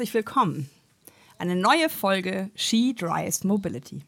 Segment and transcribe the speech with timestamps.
[0.00, 0.70] Herzlich willkommen.
[1.36, 4.00] Eine neue Folge She Drives Mobility.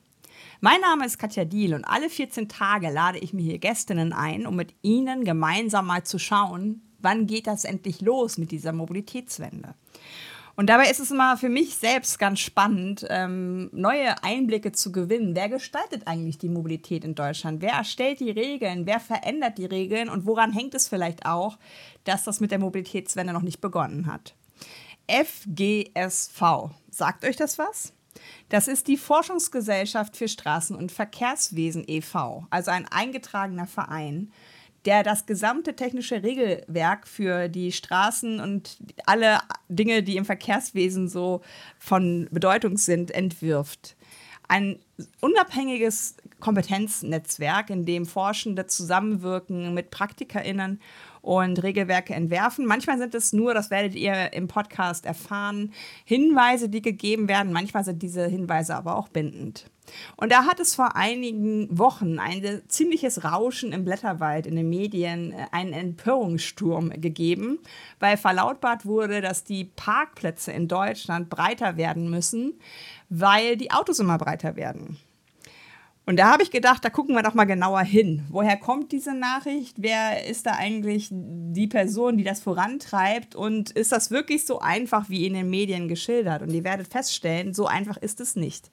[0.63, 4.47] Mein Name ist Katja Diel und alle 14 Tage lade ich mir hier Gästinnen ein,
[4.47, 9.75] um mit ihnen gemeinsam mal zu schauen, wann geht das endlich los mit dieser Mobilitätswende.
[10.57, 15.37] Und dabei ist es immer für mich selbst ganz spannend, ähm, neue Einblicke zu gewinnen.
[15.37, 17.61] Wer gestaltet eigentlich die Mobilität in Deutschland?
[17.61, 18.87] Wer erstellt die Regeln?
[18.87, 20.09] Wer verändert die Regeln?
[20.09, 21.59] Und woran hängt es vielleicht auch,
[22.05, 24.35] dass das mit der Mobilitätswende noch nicht begonnen hat?
[25.09, 26.71] FGSV.
[26.91, 27.93] Sagt euch das was?
[28.49, 34.31] Das ist die Forschungsgesellschaft für Straßen- und Verkehrswesen e.V., also ein eingetragener Verein
[34.85, 39.39] der das gesamte technische Regelwerk für die Straßen und alle
[39.69, 41.43] Dinge, die im Verkehrswesen so
[41.79, 43.97] von Bedeutung sind, entwirft.
[44.49, 44.81] Ein
[45.21, 50.81] unabhängiges Kompetenznetzwerk, in dem Forschende zusammenwirken mit PraktikerInnen
[51.23, 52.67] und Regelwerke entwerfen.
[52.67, 55.73] Manchmal sind es nur, das werdet ihr im Podcast erfahren,
[56.05, 57.53] Hinweise, die gegeben werden.
[57.53, 59.71] Manchmal sind diese Hinweise aber auch bindend.
[60.17, 65.33] Und da hat es vor einigen Wochen ein ziemliches Rauschen im Blätterwald in den Medien,
[65.33, 67.59] äh, einen Empörungssturm gegeben,
[68.01, 72.55] weil verlautbart wurde, dass die Parkplätze in Deutschland breiter werden müssen,
[73.09, 74.99] weil die Autos immer breiter werden.
[76.05, 78.25] Und da habe ich gedacht, da gucken wir doch mal genauer hin.
[78.29, 79.77] Woher kommt diese Nachricht?
[79.79, 83.37] Wer ist da eigentlich die Person, die das vorantreibt?
[83.37, 86.43] Und ist das wirklich so einfach, wie in den Medien geschildert?
[86.43, 88.71] Und ihr werdet feststellen, so einfach ist es nicht.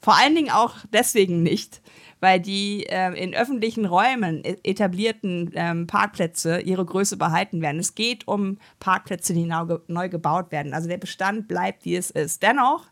[0.00, 1.82] Vor allen Dingen auch deswegen nicht,
[2.20, 7.78] weil die äh, in öffentlichen Räumen e-, etablierten ähm, Parkplätze ihre Größe behalten werden.
[7.78, 10.72] Es geht um Parkplätze, die neu, neu gebaut werden.
[10.72, 12.42] Also der Bestand bleibt, wie es ist.
[12.42, 12.86] Dennoch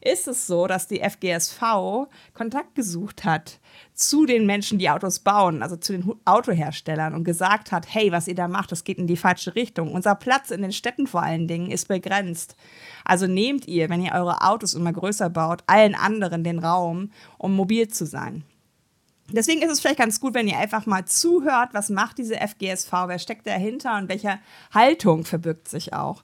[0.00, 3.60] ist es so, dass die FGSV Kontakt gesucht hat
[3.94, 8.28] zu den Menschen, die Autos bauen, also zu den Autoherstellern und gesagt hat, hey, was
[8.28, 9.92] ihr da macht, das geht in die falsche Richtung.
[9.92, 12.56] Unser Platz in den Städten vor allen Dingen ist begrenzt.
[13.04, 17.54] Also nehmt ihr, wenn ihr eure Autos immer größer baut, allen anderen den Raum, um
[17.54, 18.44] mobil zu sein.
[19.30, 22.92] Deswegen ist es vielleicht ganz gut, wenn ihr einfach mal zuhört, was macht diese FGSV,
[23.06, 24.38] wer steckt dahinter und welche
[24.72, 26.22] Haltung verbirgt sich auch.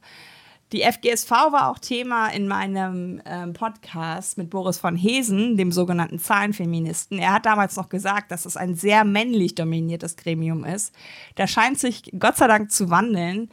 [0.73, 6.19] Die FGSV war auch Thema in meinem ähm, Podcast mit Boris von Hesen, dem sogenannten
[6.19, 7.19] Zahlenfeministen.
[7.19, 10.95] Er hat damals noch gesagt, dass es ein sehr männlich dominiertes Gremium ist.
[11.37, 13.51] Da scheint sich Gott sei Dank zu wandeln.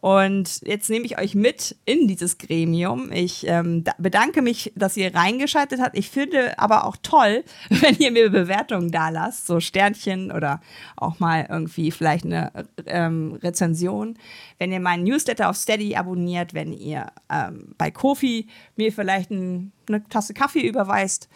[0.00, 3.12] Und jetzt nehme ich euch mit in dieses Gremium.
[3.12, 5.96] Ich ähm, bedanke mich, dass ihr reingeschaltet habt.
[5.96, 10.60] Ich finde aber auch toll, wenn ihr mir Bewertungen da lasst, so Sternchen oder
[10.96, 12.50] auch mal irgendwie vielleicht eine
[12.86, 14.18] ähm, Rezension.
[14.58, 19.72] Wenn ihr meinen Newsletter auf Steady abonniert, wenn ihr ähm, bei Kofi mir vielleicht ein,
[19.86, 21.28] eine Tasse Kaffee überweist.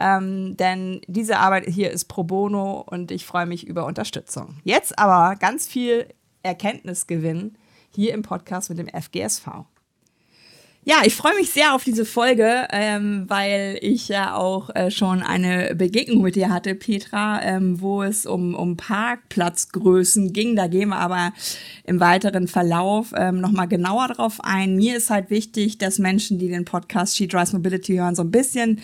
[0.00, 4.56] Ähm, denn diese Arbeit hier ist pro bono und ich freue mich über Unterstützung.
[4.64, 6.06] Jetzt aber ganz viel
[6.42, 7.56] Erkenntnisgewinn
[7.94, 9.64] hier im Podcast mit dem FGSV.
[10.84, 15.22] Ja, ich freue mich sehr auf diese Folge, ähm, weil ich ja auch äh, schon
[15.22, 20.56] eine Begegnung mit dir hatte, Petra, ähm, wo es um, um Parkplatzgrößen ging.
[20.56, 21.34] Da gehen wir aber
[21.84, 24.74] im weiteren Verlauf ähm, nochmal genauer drauf ein.
[24.74, 28.32] Mir ist halt wichtig, dass Menschen, die den Podcast She Drives Mobility hören, so ein
[28.32, 28.80] bisschen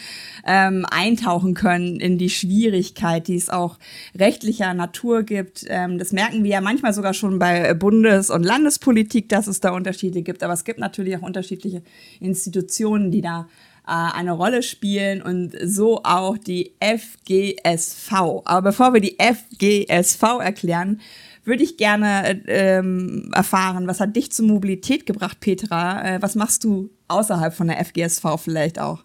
[0.47, 3.77] ähm, eintauchen können in die Schwierigkeit, die es auch
[4.17, 5.65] rechtlicher Natur gibt.
[5.67, 9.73] Ähm, das merken wir ja manchmal sogar schon bei Bundes- und Landespolitik, dass es da
[9.73, 10.45] Unterschiede gibt.
[10.45, 11.83] Aber es gibt natürlich auch unterschiedliche
[12.21, 13.49] Institutionen, die da
[13.89, 18.13] äh, eine Rolle spielen und so auch die FGSV.
[18.45, 21.01] Aber bevor wir die FGSV erklären,
[21.45, 26.17] würde ich gerne ähm, erfahren, was hat dich zur Mobilität gebracht, Petra?
[26.17, 29.05] Äh, was machst du außerhalb von der FGSV vielleicht auch?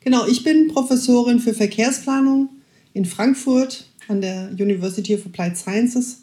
[0.00, 2.48] Genau, ich bin Professorin für Verkehrsplanung
[2.94, 6.22] in Frankfurt an der University of Applied Sciences.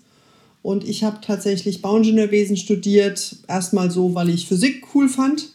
[0.64, 5.52] Und ich habe tatsächlich Bauingenieurwesen studiert, erstmal so, weil ich Physik cool fand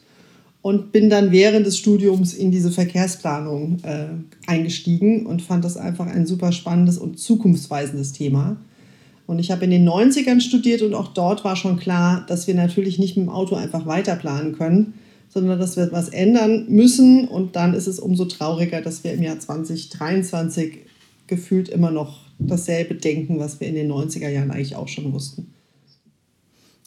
[0.67, 4.07] und bin dann während des Studiums in diese Verkehrsplanung äh,
[4.49, 8.57] eingestiegen und fand das einfach ein super spannendes und zukunftsweisendes Thema.
[9.29, 12.55] Und ich habe in den 90ern studiert und auch dort war schon klar, dass wir
[12.57, 14.95] natürlich nicht mit dem Auto einfach weiterplanen können,
[15.29, 17.29] sondern dass wir etwas ändern müssen.
[17.29, 20.79] Und dann ist es umso trauriger, dass wir im Jahr 2023
[21.29, 25.47] gefühlt immer noch dasselbe denken, was wir in den 90er Jahren eigentlich auch schon wussten.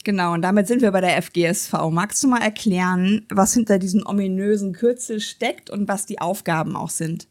[0.03, 1.73] Genau, und damit sind wir bei der FGSV.
[1.91, 6.89] Magst du mal erklären, was hinter diesem ominösen Kürzel steckt und was die Aufgaben auch
[6.89, 7.27] sind?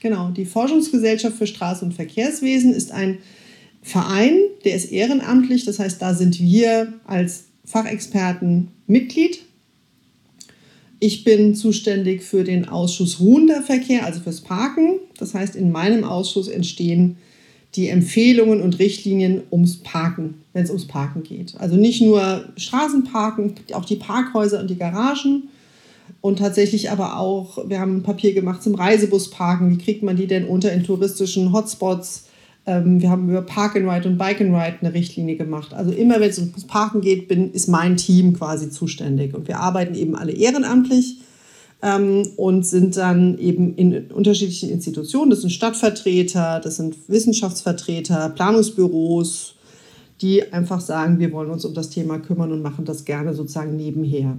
[0.00, 3.18] Genau, die Forschungsgesellschaft für Straßen- und Verkehrswesen ist ein
[3.82, 5.64] Verein, der ist ehrenamtlich.
[5.64, 9.42] Das heißt, da sind wir als Fachexperten Mitglied.
[11.00, 15.00] Ich bin zuständig für den Ausschuss ruhender Verkehr, also fürs Parken.
[15.18, 17.16] Das heißt, in meinem Ausschuss entstehen
[17.74, 21.54] die Empfehlungen und Richtlinien ums Parken, wenn es ums Parken geht.
[21.58, 25.44] Also nicht nur Straßenparken, auch die Parkhäuser und die Garagen.
[26.20, 29.70] Und tatsächlich aber auch, wir haben ein Papier gemacht zum Reisebusparken.
[29.70, 32.26] Wie kriegt man die denn unter in touristischen Hotspots?
[32.66, 35.72] Ähm, wir haben über Park and Ride und Bike and Ride eine Richtlinie gemacht.
[35.72, 39.34] Also immer, wenn es ums Parken geht, bin, ist mein Team quasi zuständig.
[39.34, 41.16] Und wir arbeiten eben alle ehrenamtlich
[41.82, 45.30] und sind dann eben in unterschiedlichen Institutionen.
[45.30, 49.56] Das sind Stadtvertreter, das sind Wissenschaftsvertreter, Planungsbüros,
[50.20, 53.74] die einfach sagen, wir wollen uns um das Thema kümmern und machen das gerne sozusagen
[53.74, 54.38] nebenher.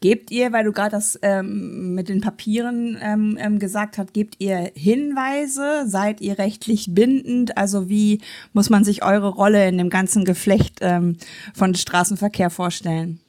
[0.00, 4.36] Gebt ihr, weil du gerade das ähm, mit den Papieren ähm, ähm, gesagt hast, gebt
[4.38, 5.84] ihr Hinweise?
[5.86, 7.58] Seid ihr rechtlich bindend?
[7.58, 8.20] Also wie
[8.54, 11.18] muss man sich eure Rolle in dem ganzen Geflecht ähm,
[11.54, 13.20] von Straßenverkehr vorstellen?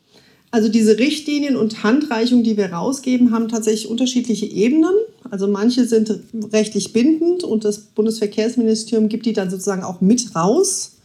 [0.53, 4.93] Also diese Richtlinien und Handreichungen, die wir rausgeben, haben tatsächlich unterschiedliche Ebenen.
[5.29, 6.13] Also manche sind
[6.51, 10.97] rechtlich bindend und das Bundesverkehrsministerium gibt die dann sozusagen auch mit raus.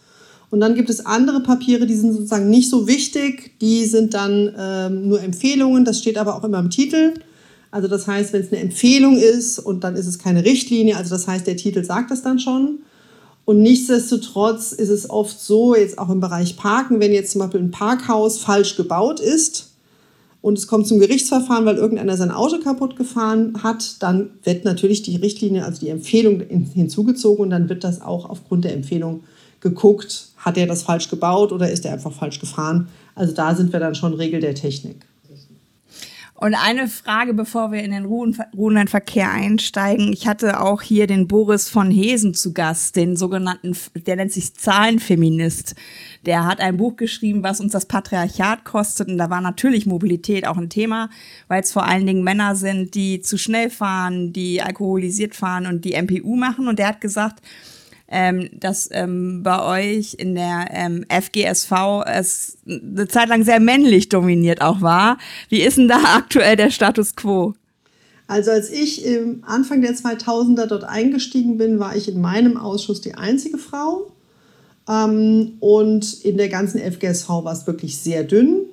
[0.51, 4.53] Und dann gibt es andere Papiere, die sind sozusagen nicht so wichtig, die sind dann
[4.59, 7.15] ähm, nur Empfehlungen, das steht aber auch immer im Titel.
[7.71, 11.11] Also das heißt, wenn es eine Empfehlung ist und dann ist es keine Richtlinie, also
[11.11, 12.81] das heißt, der Titel sagt das dann schon.
[13.47, 17.61] Und nichtsdestotrotz ist es oft so, jetzt auch im Bereich Parken, wenn jetzt zum Beispiel
[17.61, 19.71] ein Parkhaus falsch gebaut ist
[20.43, 25.03] und es kommt zum Gerichtsverfahren, weil irgendeiner sein Auto kaputt gefahren hat, dann wird natürlich
[25.03, 26.41] die Richtlinie, also die Empfehlung
[26.75, 29.23] hinzugezogen und dann wird das auch aufgrund der Empfehlung
[29.61, 32.89] geguckt, hat er das falsch gebaut oder ist er einfach falsch gefahren.
[33.15, 35.07] Also da sind wir dann schon Regel der Technik.
[36.39, 40.13] Und eine Frage, bevor wir in den ruhenden Verkehr einsteigen.
[40.13, 44.53] Ich hatte auch hier den Boris von Hesen zu Gast, den sogenannten, der nennt sich
[44.53, 45.75] Zahlenfeminist.
[46.27, 49.09] Der hat ein Buch geschrieben, was uns das Patriarchat kostet.
[49.09, 51.09] Und da war natürlich Mobilität auch ein Thema,
[51.49, 55.87] weil es vor allen Dingen Männer sind, die zu schnell fahren, die alkoholisiert fahren und
[55.87, 56.69] die MPU machen.
[56.69, 57.41] Und der hat gesagt,
[58.09, 61.73] ähm, dass ähm, bei euch in der ähm, FGSV
[62.07, 65.19] es eine Zeit lang sehr männlich dominiert auch war.
[65.49, 67.55] Wie ist denn da aktuell der Status quo?
[68.29, 73.01] Also als ich im Anfang der 2000er dort eingestiegen bin, war ich in meinem Ausschuss
[73.01, 74.11] die einzige Frau.
[74.89, 78.67] Ähm, und in der ganzen FGSV war es wirklich sehr dünn.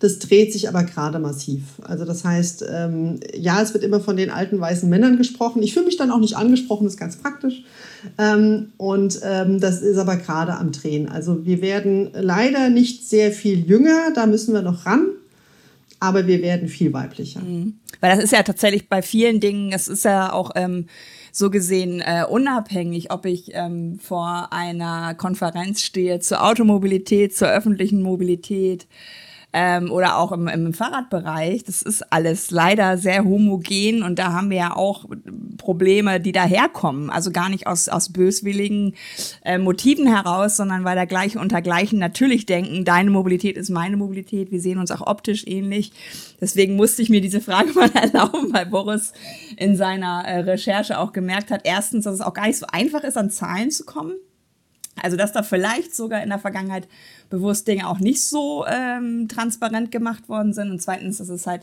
[0.00, 1.62] Das dreht sich aber gerade massiv.
[1.82, 5.62] Also das heißt, ähm, ja, es wird immer von den alten weißen Männern gesprochen.
[5.62, 7.64] Ich fühle mich dann auch nicht angesprochen, das ist ganz praktisch.
[8.18, 11.08] Ähm, und ähm, das ist aber gerade am Drehen.
[11.08, 15.06] Also wir werden leider nicht sehr viel jünger, da müssen wir noch ran.
[16.00, 17.40] Aber wir werden viel weiblicher.
[17.40, 17.78] Mhm.
[18.00, 20.86] Weil das ist ja tatsächlich bei vielen Dingen, es ist ja auch ähm,
[21.32, 28.02] so gesehen äh, unabhängig, ob ich ähm, vor einer Konferenz stehe zur Automobilität, zur öffentlichen
[28.02, 28.86] Mobilität,
[29.56, 31.62] ähm, oder auch im, im Fahrradbereich.
[31.62, 35.04] Das ist alles leider sehr homogen und da haben wir ja auch
[35.58, 37.08] Probleme, die daherkommen.
[37.08, 38.94] Also gar nicht aus, aus böswilligen
[39.44, 43.96] äh, Motiven heraus, sondern weil da gleich unter Gleichen natürlich denken, deine Mobilität ist meine
[43.96, 45.92] Mobilität, wir sehen uns auch optisch ähnlich.
[46.40, 49.12] Deswegen musste ich mir diese Frage mal erlauben, weil Boris
[49.56, 53.04] in seiner äh, Recherche auch gemerkt hat, erstens, dass es auch gar nicht so einfach
[53.04, 54.14] ist, an Zahlen zu kommen.
[55.04, 56.88] Also, dass da vielleicht sogar in der Vergangenheit
[57.30, 60.70] bewusst Dinge auch nicht so ähm, transparent gemacht worden sind.
[60.70, 61.62] Und zweitens, dass es halt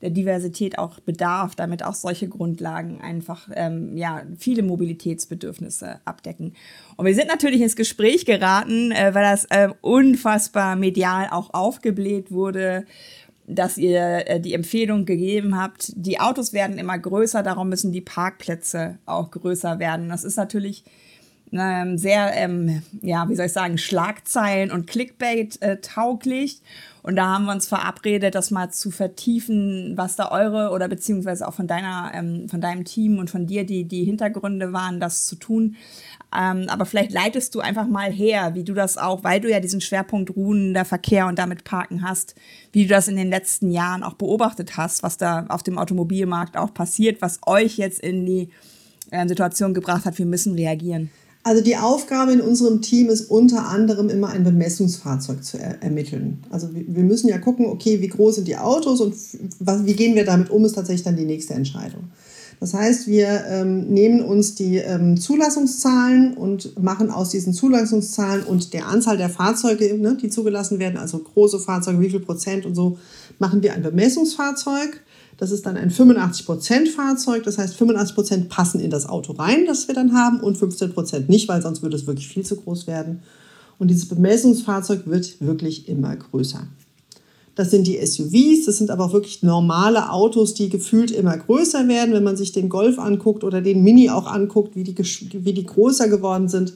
[0.00, 6.54] der Diversität auch bedarf, damit auch solche Grundlagen einfach ähm, ja, viele Mobilitätsbedürfnisse abdecken.
[6.96, 12.30] Und wir sind natürlich ins Gespräch geraten, äh, weil das äh, unfassbar medial auch aufgebläht
[12.30, 12.86] wurde,
[13.48, 18.00] dass ihr äh, die Empfehlung gegeben habt, die Autos werden immer größer, darum müssen die
[18.00, 20.08] Parkplätze auch größer werden.
[20.08, 20.84] Das ist natürlich
[21.52, 26.60] ähm, sehr, ähm, ja, wie soll ich sagen, Schlagzeilen und Clickbait äh, tauglich.
[27.02, 31.48] Und da haben wir uns verabredet, das mal zu vertiefen, was da eure oder beziehungsweise
[31.48, 35.26] auch von deiner, ähm, von deinem Team und von dir die, die Hintergründe waren, das
[35.26, 35.76] zu tun.
[36.36, 39.60] Ähm, aber vielleicht leitest du einfach mal her, wie du das auch, weil du ja
[39.60, 42.34] diesen Schwerpunkt ruhender Verkehr und damit Parken hast,
[42.72, 46.58] wie du das in den letzten Jahren auch beobachtet hast, was da auf dem Automobilmarkt
[46.58, 48.50] auch passiert, was euch jetzt in die
[49.10, 51.10] äh, Situation gebracht hat, wir müssen reagieren.
[51.48, 56.44] Also die Aufgabe in unserem Team ist unter anderem immer ein Bemessungsfahrzeug zu er ermitteln.
[56.50, 59.14] Also wir müssen ja gucken, okay, wie groß sind die Autos und
[59.58, 62.10] was, wie gehen wir damit um, ist tatsächlich dann die nächste Entscheidung.
[62.60, 68.74] Das heißt, wir ähm, nehmen uns die ähm, Zulassungszahlen und machen aus diesen Zulassungszahlen und
[68.74, 72.74] der Anzahl der Fahrzeuge, ne, die zugelassen werden, also große Fahrzeuge, wie viel Prozent und
[72.74, 72.98] so,
[73.38, 75.00] machen wir ein Bemessungsfahrzeug
[75.38, 79.86] das ist dann ein 85% Fahrzeug, das heißt 85% passen in das Auto rein, das
[79.86, 83.22] wir dann haben und 15% nicht, weil sonst würde es wirklich viel zu groß werden.
[83.78, 86.66] Und dieses Bemessungsfahrzeug wird wirklich immer größer.
[87.54, 91.86] Das sind die SUVs, das sind aber auch wirklich normale Autos, die gefühlt immer größer
[91.86, 92.14] werden.
[92.14, 95.66] Wenn man sich den Golf anguckt oder den Mini auch anguckt, wie die, wie die
[95.66, 96.74] größer geworden sind,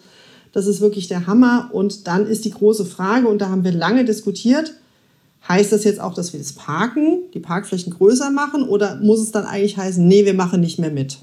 [0.52, 1.70] das ist wirklich der Hammer.
[1.72, 4.74] Und dann ist die große Frage, und da haben wir lange diskutiert,
[5.48, 9.32] heißt das jetzt auch, dass wir das Parken, die Parkflächen größer machen oder muss es
[9.32, 11.18] dann eigentlich heißen, nee, wir machen nicht mehr mit?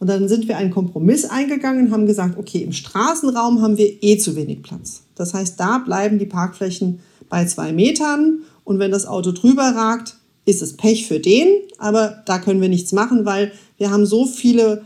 [0.00, 4.02] Und dann sind wir einen Kompromiss eingegangen und haben gesagt, okay, im Straßenraum haben wir
[4.02, 5.02] eh zu wenig Platz.
[5.14, 10.16] Das heißt, da bleiben die Parkflächen bei zwei Metern und wenn das Auto drüber ragt,
[10.44, 11.46] ist es Pech für den,
[11.78, 14.84] aber da können wir nichts machen, weil wir haben so viele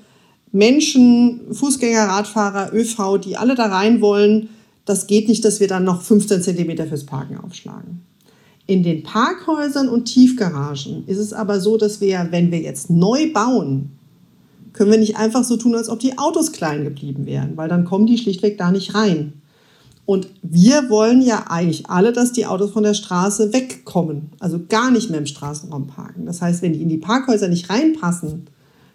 [0.53, 4.49] Menschen, Fußgänger, Radfahrer, ÖV, die alle da rein wollen.
[4.85, 8.03] Das geht nicht, dass wir dann noch 15 Zentimeter fürs Parken aufschlagen.
[8.69, 13.33] In den Parkhäusern und Tiefgaragen ist es aber so, dass wir, wenn wir jetzt neu
[13.33, 13.93] bauen,
[14.75, 17.87] können wir nicht einfach so tun, als ob die Autos klein geblieben wären, weil dann
[17.87, 19.33] kommen die schlichtweg da nicht rein.
[20.05, 24.91] Und wir wollen ja eigentlich alle, dass die Autos von der Straße wegkommen, also gar
[24.91, 26.27] nicht mehr im Straßenraum parken.
[26.27, 28.49] Das heißt, wenn die in die Parkhäuser nicht reinpassen,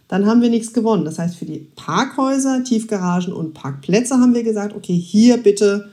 [0.08, 1.04] dann haben wir nichts gewonnen.
[1.04, 5.90] Das heißt, für die Parkhäuser, Tiefgaragen und Parkplätze haben wir gesagt, okay, hier bitte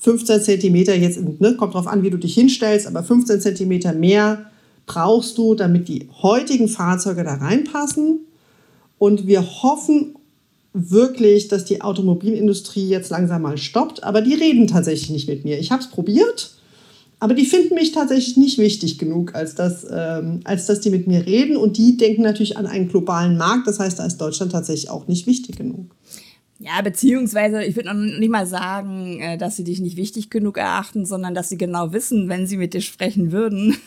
[0.00, 4.46] 15 Zentimeter, jetzt ne, kommt drauf an, wie du dich hinstellst, aber 15 Zentimeter mehr
[4.86, 8.20] brauchst du, damit die heutigen Fahrzeuge da reinpassen.
[8.98, 10.16] Und wir hoffen
[10.72, 14.02] wirklich, dass die Automobilindustrie jetzt langsam mal stoppt.
[14.02, 15.58] Aber die reden tatsächlich nicht mit mir.
[15.58, 16.52] Ich habe es probiert,
[17.18, 21.06] aber die finden mich tatsächlich nicht wichtig genug, als dass, ähm, als dass die mit
[21.06, 21.56] mir reden.
[21.56, 23.66] Und die denken natürlich an einen globalen Markt.
[23.66, 25.94] Das heißt, da ist Deutschland tatsächlich auch nicht wichtig genug.
[26.62, 30.58] Ja, beziehungsweise ich würde noch nicht mal sagen, äh, dass sie dich nicht wichtig genug
[30.58, 33.78] erachten, sondern dass sie genau wissen, wenn sie mit dir sprechen würden,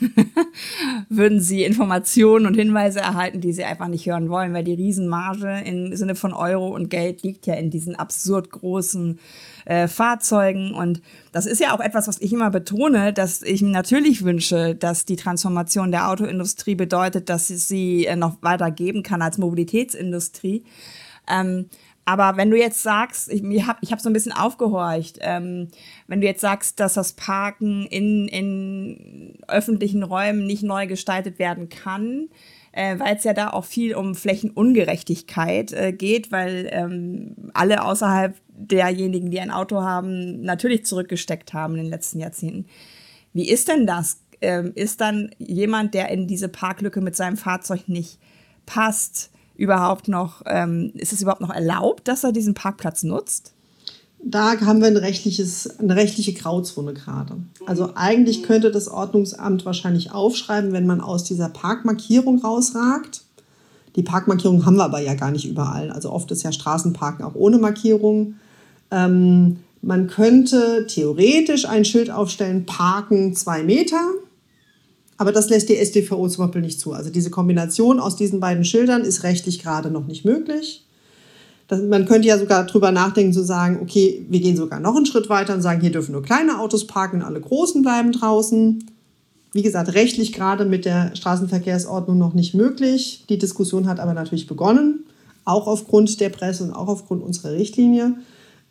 [1.07, 5.61] würden sie Informationen und Hinweise erhalten, die sie einfach nicht hören wollen, weil die Riesenmarge
[5.63, 9.19] im Sinne von Euro und Geld liegt ja in diesen absurd großen
[9.65, 10.73] äh, Fahrzeugen.
[10.73, 14.73] Und das ist ja auch etwas, was ich immer betone, dass ich mir natürlich wünsche,
[14.73, 19.37] dass die Transformation der Autoindustrie bedeutet, dass sie sie äh, noch weiter geben kann als
[19.37, 20.63] Mobilitätsindustrie.
[21.29, 21.67] Ähm,
[22.05, 25.69] aber wenn du jetzt sagst, ich, ich habe ich hab so ein bisschen aufgehorcht, ähm,
[26.07, 31.69] wenn du jetzt sagst, dass das Parken in, in öffentlichen Räumen nicht neu gestaltet werden
[31.69, 32.27] kann,
[32.73, 38.35] äh, weil es ja da auch viel um Flächenungerechtigkeit äh, geht, weil ähm, alle außerhalb
[38.49, 42.65] derjenigen, die ein Auto haben, natürlich zurückgesteckt haben in den letzten Jahrzehnten.
[43.31, 44.19] Wie ist denn das?
[44.41, 48.19] Ähm, ist dann jemand, der in diese Parklücke mit seinem Fahrzeug nicht
[48.65, 53.53] passt, überhaupt noch, ähm, ist es überhaupt noch erlaubt, dass er diesen Parkplatz nutzt?
[54.25, 57.35] Da haben wir ein rechtliches, eine rechtliche Grauzone gerade.
[57.65, 63.23] Also eigentlich könnte das Ordnungsamt wahrscheinlich aufschreiben, wenn man aus dieser Parkmarkierung rausragt.
[63.97, 65.91] Die Parkmarkierung haben wir aber ja gar nicht überall.
[65.91, 68.35] Also oft ist ja Straßenparken auch ohne Markierung.
[68.91, 73.99] Ähm, man könnte theoretisch ein Schild aufstellen, Parken zwei Meter.
[75.23, 76.91] Aber das lässt die SDVO zum Beispiel nicht zu.
[76.91, 80.85] Also diese Kombination aus diesen beiden Schildern ist rechtlich gerade noch nicht möglich.
[81.69, 85.05] Das, man könnte ja sogar darüber nachdenken, zu sagen, okay, wir gehen sogar noch einen
[85.05, 88.83] Schritt weiter und sagen, hier dürfen nur kleine Autos parken, alle großen bleiben draußen.
[89.53, 93.23] Wie gesagt, rechtlich gerade mit der Straßenverkehrsordnung noch nicht möglich.
[93.29, 95.05] Die Diskussion hat aber natürlich begonnen,
[95.45, 98.15] auch aufgrund der Presse und auch aufgrund unserer Richtlinie,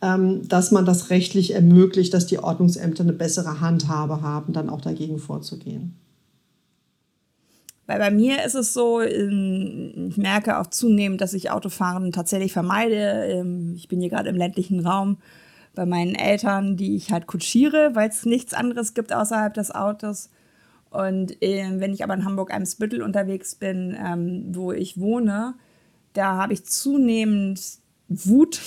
[0.03, 4.81] ähm, dass man das rechtlich ermöglicht, dass die Ordnungsämter eine bessere Handhabe haben, dann auch
[4.81, 5.95] dagegen vorzugehen.
[7.93, 12.51] Weil bei mir ist es so, ähm, ich merke auch zunehmend, dass ich Autofahren tatsächlich
[12.51, 13.27] vermeide.
[13.27, 15.17] Ähm, ich bin hier gerade im ländlichen Raum
[15.75, 20.31] bei meinen Eltern, die ich halt kutschiere, weil es nichts anderes gibt außerhalb des Autos.
[20.89, 23.95] Und ähm, wenn ich aber in Hamburg-Eimsbüttel unterwegs bin,
[24.53, 25.53] wo ich wohne,
[26.13, 27.61] da habe ich zunehmend
[28.07, 28.59] Wut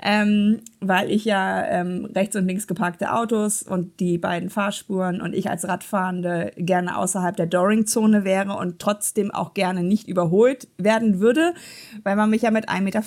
[0.00, 5.34] ähm, weil ich ja ähm, rechts und links geparkte Autos und die beiden Fahrspuren und
[5.34, 11.18] ich als Radfahrende gerne außerhalb der Doring-Zone wäre und trotzdem auch gerne nicht überholt werden
[11.18, 11.54] würde,
[12.04, 13.02] weil man mich ja mit 1,50 Meter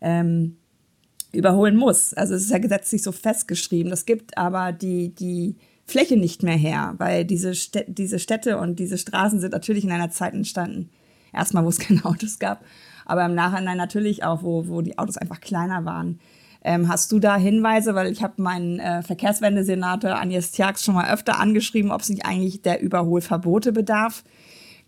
[0.00, 0.56] ähm,
[1.32, 2.14] überholen muss.
[2.14, 3.90] Also es ist ja gesetzlich so festgeschrieben.
[3.90, 8.78] Das gibt aber die, die Fläche nicht mehr her, weil diese, Städ diese Städte und
[8.78, 10.90] diese Straßen sind natürlich in einer Zeit entstanden.
[11.34, 12.64] Erstmal, wo es keine Autos gab
[13.04, 16.18] aber im Nachhinein natürlich auch, wo, wo die Autos einfach kleiner waren.
[16.62, 17.94] Ähm, hast du da Hinweise?
[17.94, 22.24] Weil ich habe meinen äh, Verkehrswendesenator Agnes Tjax schon mal öfter angeschrieben, ob es nicht
[22.24, 24.24] eigentlich der Überholverbote bedarf.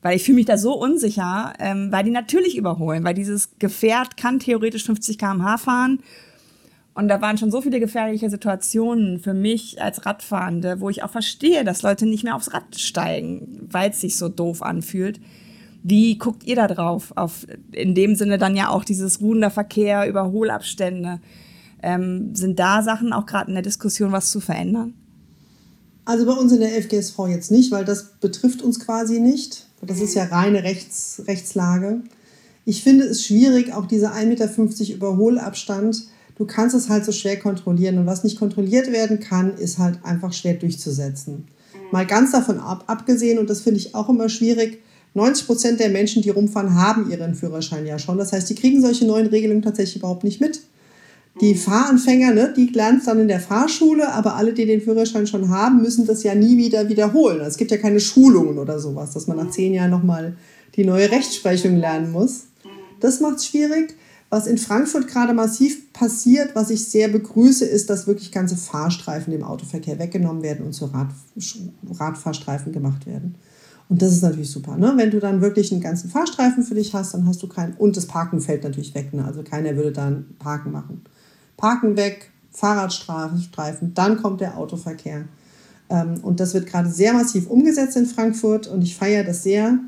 [0.02, 4.16] Weil ich fühle mich da so unsicher, ähm, weil die natürlich überholen, weil dieses Gefährt
[4.16, 6.00] kann theoretisch 50 km/h fahren.
[6.94, 11.10] Und da waren schon so viele gefährliche Situationen für mich als Radfahrende, wo ich auch
[11.10, 15.20] verstehe, dass Leute nicht mehr aufs Rad steigen, weil es sich so doof anfühlt.
[15.88, 17.12] Wie guckt ihr da drauf?
[17.14, 21.20] Auf in dem Sinne dann ja auch dieses ruhender Verkehr, Überholabstände.
[21.80, 24.94] Ähm, sind da Sachen auch gerade in der Diskussion was zu verändern?
[26.04, 29.66] Also bei uns in der FGSV jetzt nicht, weil das betrifft uns quasi nicht.
[29.80, 32.00] Das ist ja reine Rechts, Rechtslage.
[32.64, 36.02] Ich finde es schwierig, auch dieser 1,50 Meter Überholabstand.
[36.36, 37.98] Du kannst es halt so schwer kontrollieren.
[37.98, 41.46] Und was nicht kontrolliert werden kann, ist halt einfach schwer durchzusetzen.
[41.92, 44.82] Mal ganz davon ab, abgesehen, und das finde ich auch immer schwierig,
[45.16, 48.18] 90 Prozent der Menschen, die rumfahren, haben ihren Führerschein ja schon.
[48.18, 50.60] Das heißt, die kriegen solche neuen Regelungen tatsächlich überhaupt nicht mit.
[51.40, 55.26] Die Fahranfänger, ne, die lernen es dann in der Fahrschule, aber alle, die den Führerschein
[55.26, 57.40] schon haben, müssen das ja nie wieder wiederholen.
[57.40, 60.36] Es gibt ja keine Schulungen oder sowas, dass man nach zehn Jahren nochmal
[60.76, 62.44] die neue Rechtsprechung lernen muss.
[63.00, 63.94] Das macht es schwierig.
[64.28, 69.32] Was in Frankfurt gerade massiv passiert, was ich sehr begrüße, ist, dass wirklich ganze Fahrstreifen
[69.32, 71.08] im Autoverkehr weggenommen werden und zu Rad,
[71.90, 73.36] Radfahrstreifen gemacht werden.
[73.88, 74.76] Und das ist natürlich super.
[74.76, 74.94] Ne?
[74.96, 77.74] Wenn du dann wirklich einen ganzen Fahrstreifen für dich hast, dann hast du keinen.
[77.74, 79.12] Und das Parken fällt natürlich weg.
[79.12, 79.24] Ne?
[79.24, 81.02] Also keiner würde dann Parken machen.
[81.56, 85.26] Parken weg, Fahrradstreifen, dann kommt der Autoverkehr.
[85.88, 89.78] Ähm, und das wird gerade sehr massiv umgesetzt in Frankfurt und ich feiere das sehr,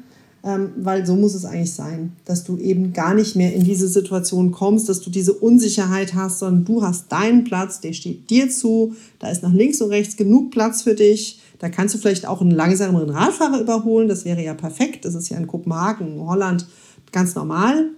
[0.45, 3.89] ähm, weil so muss es eigentlich sein, dass du eben gar nicht mehr in diese
[3.89, 8.49] Situation kommst, dass du diese Unsicherheit hast, sondern du hast deinen Platz, der steht dir
[8.49, 11.41] zu, da ist nach links und rechts genug Platz für dich.
[11.59, 15.05] Da kannst du vielleicht auch einen langsameren Radfahrer überholen, das wäre ja perfekt.
[15.05, 16.67] Das ist ja in Kopenhagen, Holland
[17.13, 17.91] ganz normal.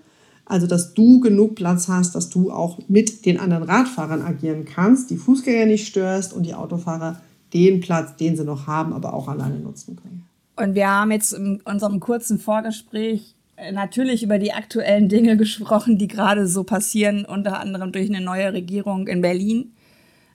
[0.47, 5.11] Also, dass du genug Platz hast, dass du auch mit den anderen Radfahrern agieren kannst,
[5.11, 7.21] die Fußgänger nicht störst und die Autofahrer
[7.53, 10.27] den Platz, den sie noch haben, aber auch alleine nutzen können.
[10.57, 15.99] Und wir haben jetzt in unserem kurzen Vorgespräch äh, natürlich über die aktuellen Dinge gesprochen,
[15.99, 19.73] die gerade so passieren, unter anderem durch eine neue Regierung in Berlin,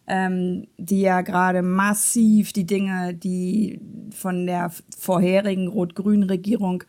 [0.08, 3.80] ähm, die ja gerade massiv die Dinge, die
[4.12, 6.84] von der vorherigen rot-grünen Regierung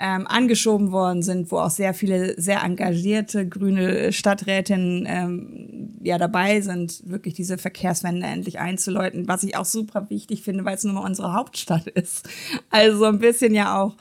[0.00, 6.62] ähm, angeschoben worden sind, wo auch sehr viele sehr engagierte grüne Stadträtinnen ähm, ja dabei
[6.62, 10.94] sind, wirklich diese Verkehrswende endlich einzuläuten, was ich auch super wichtig finde, weil es nun
[10.94, 12.28] mal unsere Hauptstadt ist.
[12.70, 13.96] Also ein bisschen ja auch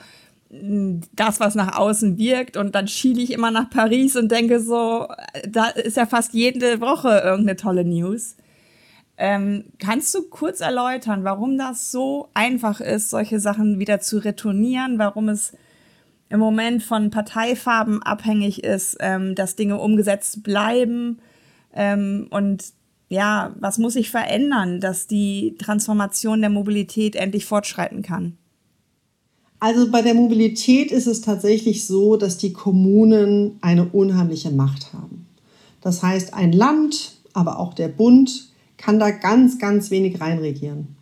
[0.49, 2.55] hm, das, was nach außen wirkt.
[2.55, 5.07] Und dann schiele ich immer nach Paris und denke so,
[5.47, 8.37] da ist ja fast jede Woche irgendeine tolle News.
[9.21, 14.97] Ähm, kannst du kurz erläutern, warum das so einfach ist, solche Sachen wieder zu retournieren,
[14.97, 15.51] warum es
[16.29, 21.19] im Moment von Parteifarben abhängig ist, ähm, dass Dinge umgesetzt bleiben.
[21.73, 22.63] Ähm, und
[23.09, 28.37] ja, was muss sich verändern, dass die Transformation der Mobilität endlich fortschreiten kann?
[29.59, 35.27] Also bei der Mobilität ist es tatsächlich so, dass die Kommunen eine unheimliche Macht haben.
[35.81, 38.48] Das heißt, ein Land, aber auch der Bund
[38.79, 40.95] kann da ganz, ganz wenig reinregieren.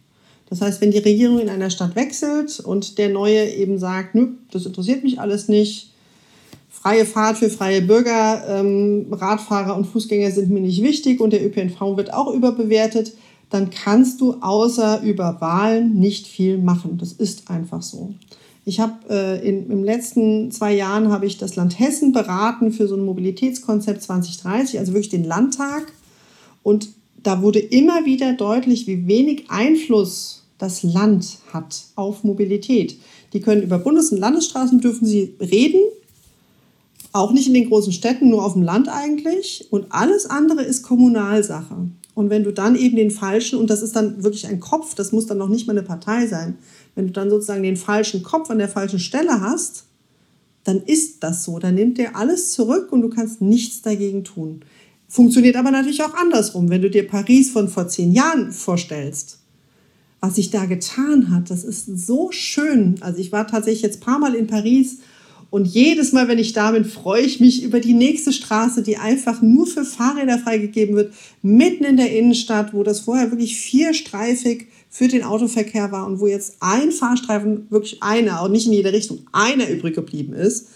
[0.50, 4.30] Das heißt, wenn die Regierung in einer Stadt wechselt und der Neue eben sagt, nö,
[4.52, 5.92] das interessiert mich alles nicht,
[6.70, 11.46] freie Fahrt für freie Bürger, ähm, Radfahrer und Fußgänger sind mir nicht wichtig und der
[11.46, 13.13] ÖPNV wird auch überbewertet,
[13.50, 16.98] dann kannst du außer über Wahlen nicht viel machen.
[16.98, 18.13] Das ist einfach so.
[18.66, 22.88] Ich habe äh, in, im letzten zwei Jahren habe ich das Land Hessen beraten für
[22.88, 25.94] so ein Mobilitätskonzept 2030, also wirklich den Landtag.
[26.63, 26.90] Und
[27.23, 32.97] da wurde immer wieder deutlich, wie wenig Einfluss das Land hat auf Mobilität.
[33.34, 35.82] Die können über Bundes- und Landesstraßen dürfen sie reden,
[37.13, 39.67] auch nicht in den großen Städten, nur auf dem Land eigentlich.
[39.71, 41.89] Und alles andere ist Kommunalsache.
[42.13, 45.12] Und wenn du dann eben den falschen, und das ist dann wirklich ein Kopf, das
[45.12, 46.58] muss dann noch nicht mal eine Partei sein,
[46.95, 49.84] wenn du dann sozusagen den falschen Kopf an der falschen Stelle hast,
[50.63, 51.60] dann ist das so.
[51.60, 54.62] Dann nimmt der alles zurück und du kannst nichts dagegen tun.
[55.08, 56.70] Funktioniert aber natürlich auch andersrum.
[56.70, 59.39] Wenn du dir Paris von vor zehn Jahren vorstellst,
[60.20, 62.96] was sich da getan hat, das ist so schön.
[63.02, 64.98] Also ich war tatsächlich jetzt ein paar Mal in Paris
[65.50, 68.98] und jedes Mal, wenn ich da bin, freue ich mich über die nächste Straße, die
[68.98, 74.67] einfach nur für Fahrräder freigegeben wird, mitten in der Innenstadt, wo das vorher wirklich vierstreifig
[74.89, 78.91] für den Autoverkehr war und wo jetzt ein Fahrstreifen, wirklich einer, auch nicht in jede
[78.91, 80.67] Richtung, einer übrig geblieben ist.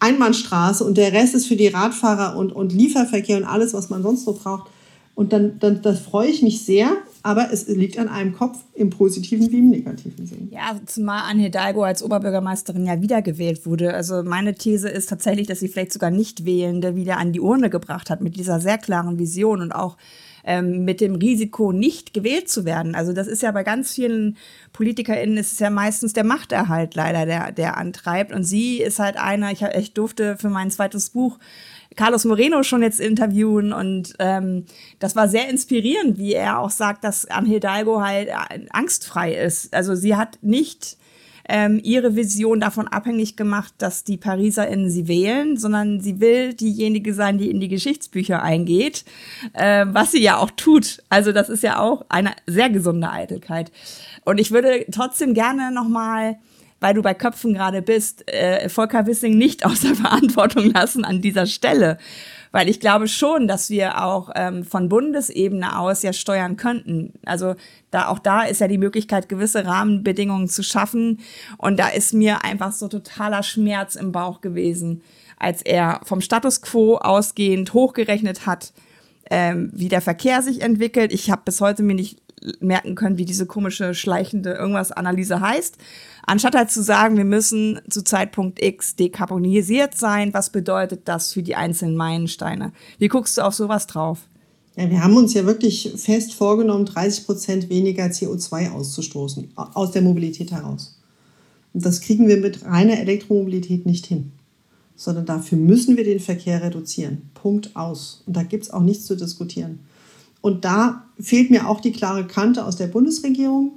[0.00, 4.02] Einbahnstraße und der Rest ist für die Radfahrer und, und Lieferverkehr und alles, was man
[4.02, 4.70] sonst so braucht.
[5.14, 6.88] Und dann, dann das freue ich mich sehr,
[7.22, 10.48] aber es liegt an einem Kopf im positiven wie im negativen Sinn.
[10.50, 13.92] Ja, zumal Anne Hidalgo als Oberbürgermeisterin ja wiedergewählt wurde.
[13.92, 18.08] Also meine These ist tatsächlich, dass sie vielleicht sogar Nicht-Wählende wieder an die Urne gebracht
[18.08, 19.98] hat mit dieser sehr klaren Vision und auch
[20.44, 22.94] ähm, mit dem Risiko, nicht gewählt zu werden.
[22.94, 24.36] Also das ist ja bei ganz vielen
[24.72, 28.32] PolitikerInnen ist es ja meistens der Machterhalt leider, der, der antreibt.
[28.32, 31.38] Und sie ist halt einer, ich, ich durfte für mein zweites Buch
[31.96, 34.64] Carlos Moreno schon jetzt interviewen und ähm,
[35.00, 39.74] das war sehr inspirierend, wie er auch sagt, dass Anne Hidalgo halt äh, angstfrei ist.
[39.74, 40.96] Also sie hat nicht
[41.50, 47.12] ähm, ihre Vision davon abhängig gemacht, dass die PariserInnen sie wählen, sondern sie will diejenige
[47.12, 49.04] sein, die in die Geschichtsbücher eingeht,
[49.54, 51.02] äh, was sie ja auch tut.
[51.08, 53.72] Also das ist ja auch eine sehr gesunde Eitelkeit.
[54.24, 56.38] Und ich würde trotzdem gerne nochmal
[56.82, 61.44] weil du bei Köpfen gerade bist, äh, Volker Wissing nicht außer Verantwortung lassen an dieser
[61.44, 61.98] Stelle.
[62.52, 67.12] Weil ich glaube schon, dass wir auch ähm, von Bundesebene aus ja steuern könnten.
[67.24, 67.54] Also
[67.90, 71.20] da auch da ist ja die Möglichkeit, gewisse Rahmenbedingungen zu schaffen.
[71.58, 75.02] Und da ist mir einfach so totaler Schmerz im Bauch gewesen,
[75.38, 78.72] als er vom Status quo ausgehend hochgerechnet hat,
[79.30, 81.12] ähm, wie der Verkehr sich entwickelt.
[81.12, 82.18] Ich habe bis heute mir nicht
[82.60, 85.76] merken können, wie diese komische schleichende irgendwas Analyse heißt.
[86.26, 91.42] Anstatt halt zu sagen, wir müssen zu Zeitpunkt X dekarbonisiert sein, was bedeutet das für
[91.42, 92.72] die einzelnen Meilensteine?
[92.98, 94.20] Wie guckst du auf sowas drauf?
[94.76, 100.02] Ja, wir haben uns ja wirklich fest vorgenommen, 30 Prozent weniger CO2 auszustoßen, aus der
[100.02, 100.98] Mobilität heraus.
[101.72, 104.32] Und das kriegen wir mit reiner Elektromobilität nicht hin,
[104.96, 107.30] sondern dafür müssen wir den Verkehr reduzieren.
[107.34, 108.22] Punkt aus.
[108.26, 109.80] Und da gibt es auch nichts zu diskutieren.
[110.40, 113.72] Und da fehlt mir auch die klare Kante aus der Bundesregierung,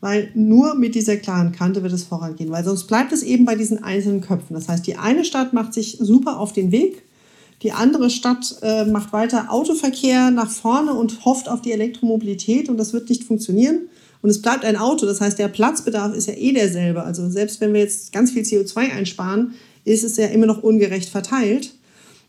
[0.00, 3.56] weil nur mit dieser klaren Kante wird es vorangehen, weil sonst bleibt es eben bei
[3.56, 4.54] diesen einzelnen Köpfen.
[4.54, 7.02] Das heißt, die eine Stadt macht sich super auf den Weg,
[7.62, 12.76] die andere Stadt äh, macht weiter Autoverkehr nach vorne und hofft auf die Elektromobilität und
[12.76, 13.88] das wird nicht funktionieren.
[14.22, 17.02] Und es bleibt ein Auto, das heißt, der Platzbedarf ist ja eh derselbe.
[17.02, 21.08] Also selbst wenn wir jetzt ganz viel CO2 einsparen, ist es ja immer noch ungerecht
[21.08, 21.74] verteilt.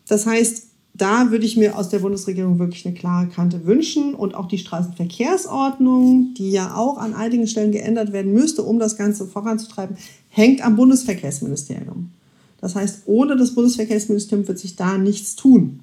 [0.07, 0.66] Das heißt,
[0.97, 4.57] da würde ich mir aus der Bundesregierung wirklich eine klare Kante wünschen und auch die
[4.57, 9.97] Straßenverkehrsordnung, die ja auch an einigen Stellen geändert werden müsste, um das Ganze voranzutreiben,
[10.29, 12.11] hängt am Bundesverkehrsministerium.
[12.59, 15.81] Das heißt, ohne das Bundesverkehrsministerium wird sich da nichts tun.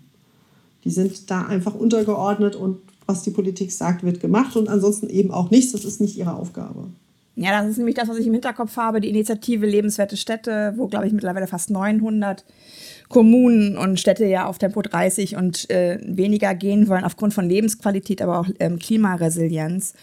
[0.85, 5.31] Die sind da einfach untergeordnet und was die Politik sagt, wird gemacht und ansonsten eben
[5.31, 5.73] auch nichts.
[5.73, 6.87] Das ist nicht ihre Aufgabe.
[7.37, 10.87] Ja, das ist nämlich das, was ich im Hinterkopf habe, die Initiative Lebenswerte Städte, wo,
[10.87, 12.45] glaube ich, mittlerweile fast 900
[13.09, 18.23] Kommunen und Städte ja auf Tempo 30 und äh, weniger gehen wollen aufgrund von Lebensqualität,
[18.23, 19.95] aber auch ähm, Klimaresilienz.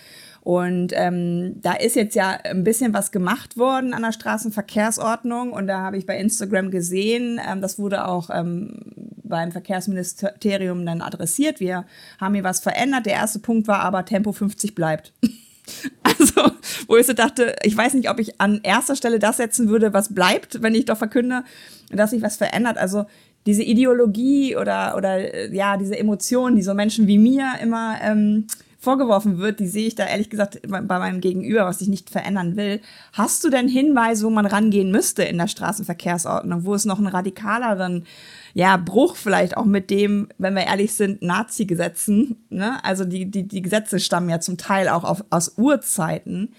[0.41, 5.67] Und ähm, da ist jetzt ja ein bisschen was gemacht worden an der Straßenverkehrsordnung und
[5.67, 8.79] da habe ich bei Instagram gesehen, ähm, das wurde auch ähm,
[9.23, 11.59] beim Verkehrsministerium dann adressiert.
[11.59, 11.85] Wir
[12.19, 13.05] haben hier was verändert.
[13.05, 15.13] Der erste Punkt war aber, Tempo 50 bleibt.
[16.03, 16.51] Also,
[16.87, 19.93] wo ich so dachte, ich weiß nicht, ob ich an erster Stelle das setzen würde,
[19.93, 21.43] was bleibt, wenn ich doch verkünde,
[21.89, 22.77] dass sich was verändert.
[22.77, 23.05] Also
[23.45, 28.47] diese Ideologie oder, oder äh, ja, diese Emotionen, die so Menschen wie mir immer ähm,
[28.79, 32.55] vorgeworfen wird, die sehe ich da ehrlich gesagt bei meinem Gegenüber, was ich nicht verändern
[32.55, 32.81] will.
[33.13, 37.07] Hast du denn Hinweise, wo man rangehen müsste in der Straßenverkehrsordnung, wo es noch einen
[37.07, 38.05] radikaleren
[38.53, 42.37] ja, Bruch vielleicht auch mit dem, wenn wir ehrlich sind, Nazi-Gesetzen.
[42.49, 42.83] Ne?
[42.83, 46.53] Also die, die, die Gesetze stammen ja zum Teil auch auf, aus Urzeiten.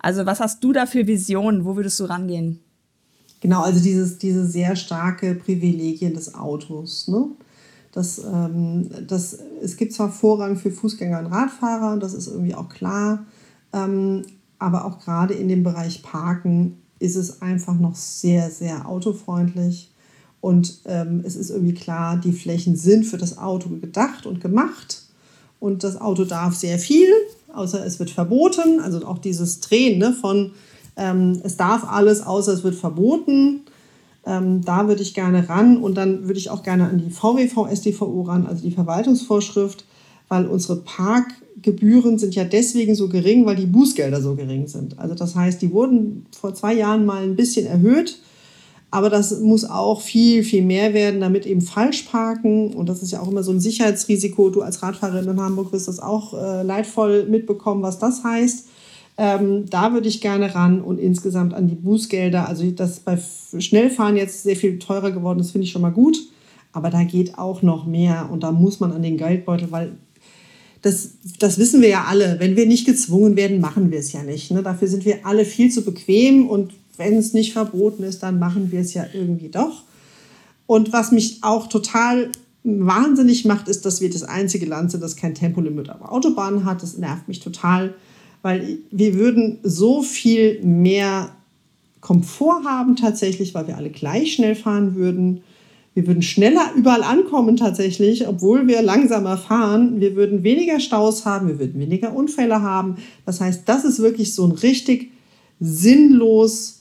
[0.00, 1.64] Also was hast du da für Visionen?
[1.64, 2.60] Wo würdest du rangehen?
[3.40, 7.08] Genau, also dieses, diese sehr starke Privilegien des Autos.
[7.08, 7.28] Ne?
[7.92, 12.68] Das, ähm, das, es gibt zwar Vorrang für Fußgänger und Radfahrer, das ist irgendwie auch
[12.68, 13.24] klar,
[13.72, 14.22] ähm,
[14.58, 19.90] aber auch gerade in dem Bereich Parken ist es einfach noch sehr, sehr autofreundlich.
[20.40, 25.02] Und ähm, es ist irgendwie klar, die Flächen sind für das Auto gedacht und gemacht.
[25.58, 27.08] Und das Auto darf sehr viel,
[27.52, 28.80] außer es wird verboten.
[28.80, 30.52] Also auch dieses Drehen ne, von
[30.96, 33.60] ähm, es darf alles, außer es wird verboten.
[34.24, 37.68] Ähm, da würde ich gerne ran und dann würde ich auch gerne an die VWV
[37.70, 39.86] SDVO ran, also die Verwaltungsvorschrift,
[40.28, 44.98] weil unsere Parkgebühren sind ja deswegen so gering, weil die Bußgelder so gering sind.
[44.98, 48.20] Also das heißt, die wurden vor zwei Jahren mal ein bisschen erhöht
[48.90, 52.74] aber das muss auch viel, viel mehr werden, damit eben falsch parken.
[52.74, 54.50] Und das ist ja auch immer so ein Sicherheitsrisiko.
[54.50, 58.66] Du als Radfahrerin in Hamburg wirst das auch äh, leidvoll mitbekommen, was das heißt.
[59.16, 62.48] Ähm, da würde ich gerne ran und insgesamt an die Bußgelder.
[62.48, 63.16] Also, dass bei
[63.58, 66.18] Schnellfahren jetzt sehr viel teurer geworden ist, finde ich schon mal gut.
[66.72, 69.92] Aber da geht auch noch mehr und da muss man an den Geldbeutel, weil
[70.82, 72.36] das, das wissen wir ja alle.
[72.38, 74.50] Wenn wir nicht gezwungen werden, machen wir es ja nicht.
[74.50, 74.62] Ne?
[74.62, 78.70] Dafür sind wir alle viel zu bequem und wenn es nicht verboten ist, dann machen
[78.70, 79.82] wir es ja irgendwie doch.
[80.66, 82.30] Und was mich auch total
[82.62, 86.82] wahnsinnig macht, ist, dass wir das einzige Land sind, das kein Tempolimit auf Autobahnen hat.
[86.82, 87.94] Das nervt mich total,
[88.42, 91.30] weil wir würden so viel mehr
[92.00, 95.42] Komfort haben tatsächlich, weil wir alle gleich schnell fahren würden.
[95.94, 100.00] Wir würden schneller überall ankommen tatsächlich, obwohl wir langsamer fahren.
[100.00, 102.96] Wir würden weniger Staus haben, wir würden weniger Unfälle haben.
[103.26, 105.10] Das heißt, das ist wirklich so ein richtig
[105.60, 106.79] sinnlos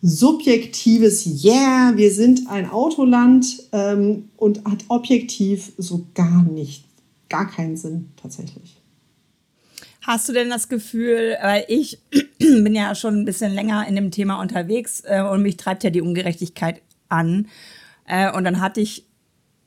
[0.00, 6.84] subjektives Yeah, wir sind ein Autoland ähm, und hat objektiv so gar nicht,
[7.28, 8.80] gar keinen Sinn tatsächlich.
[10.02, 12.00] Hast du denn das Gefühl, weil ich
[12.38, 15.90] bin ja schon ein bisschen länger in dem Thema unterwegs äh, und mich treibt ja
[15.90, 17.48] die Ungerechtigkeit an.
[18.06, 19.04] Äh, und dann hatte ich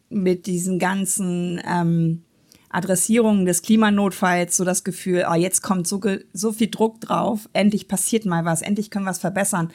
[0.09, 2.23] mit diesen ganzen ähm,
[2.69, 6.01] Adressierungen des Klimanotfalls so das Gefühl, oh, jetzt kommt so,
[6.33, 9.71] so viel Druck drauf, endlich passiert mal was, endlich können wir was verbessern.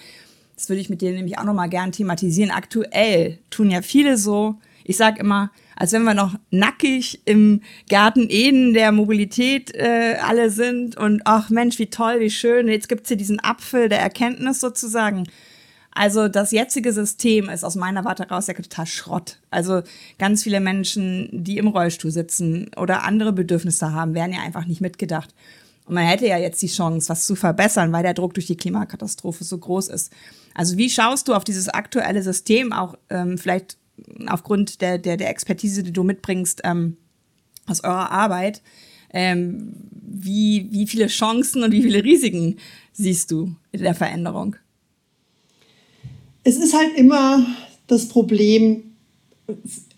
[0.56, 2.50] Das würde ich mit dir nämlich auch nochmal gern thematisieren.
[2.50, 8.26] Aktuell tun ja viele so, ich sage immer, als wenn wir noch nackig im Garten
[8.30, 13.08] Eden der Mobilität äh, alle sind und ach Mensch, wie toll, wie schön, jetzt gibt's
[13.08, 15.24] hier diesen Apfel der Erkenntnis sozusagen.
[15.90, 19.38] Also das jetzige System ist aus meiner Warte raus ja total Schrott.
[19.50, 19.82] Also
[20.18, 24.80] ganz viele Menschen, die im Rollstuhl sitzen oder andere Bedürfnisse haben, werden ja einfach nicht
[24.80, 25.34] mitgedacht.
[25.86, 28.56] Und man hätte ja jetzt die Chance, was zu verbessern, weil der Druck durch die
[28.56, 30.12] Klimakatastrophe so groß ist.
[30.56, 33.76] Also wie schaust du auf dieses aktuelle System, auch ähm, vielleicht
[34.26, 36.96] aufgrund der, der, der Expertise, die du mitbringst ähm,
[37.66, 38.62] aus eurer Arbeit,
[39.12, 42.56] ähm, wie, wie viele Chancen und wie viele Risiken
[42.94, 44.56] siehst du in der Veränderung?
[46.42, 47.44] Es ist halt immer
[47.86, 48.94] das Problem,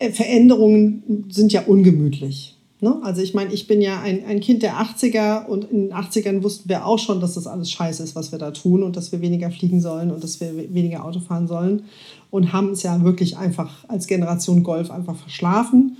[0.00, 2.56] Veränderungen sind ja ungemütlich.
[2.80, 2.96] Ne?
[3.02, 6.44] Also ich meine, ich bin ja ein, ein Kind der 80er und in den 80ern
[6.44, 9.10] wussten wir auch schon, dass das alles scheiße ist, was wir da tun und dass
[9.10, 11.82] wir weniger fliegen sollen und dass wir weniger Auto fahren sollen
[12.30, 15.96] und haben es ja wirklich einfach als Generation Golf einfach verschlafen.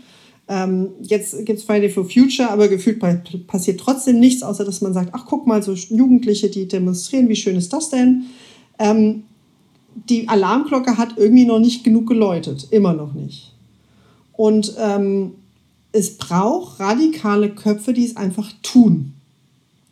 [0.47, 3.01] Ähm, jetzt gibt es Friday for Future, aber gefühlt
[3.49, 7.37] passiert trotzdem nichts, außer dass man sagt, ach guck mal, so Jugendliche, die demonstrieren, wie
[7.37, 8.27] schön ist das denn?
[8.79, 9.25] Ähm,
[10.09, 13.53] die Alarmglocke hat irgendwie noch nicht genug geläutet, immer noch nicht.
[14.33, 15.33] Und ähm,
[15.93, 19.15] es braucht radikale Köpfe, die es einfach tun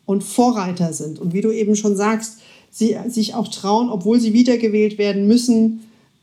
[0.04, 1.18] und Vorreiter sind.
[1.18, 2.38] Und wie du eben schon sagst,
[2.70, 5.80] sie sich auch trauen, obwohl sie wiedergewählt werden müssen,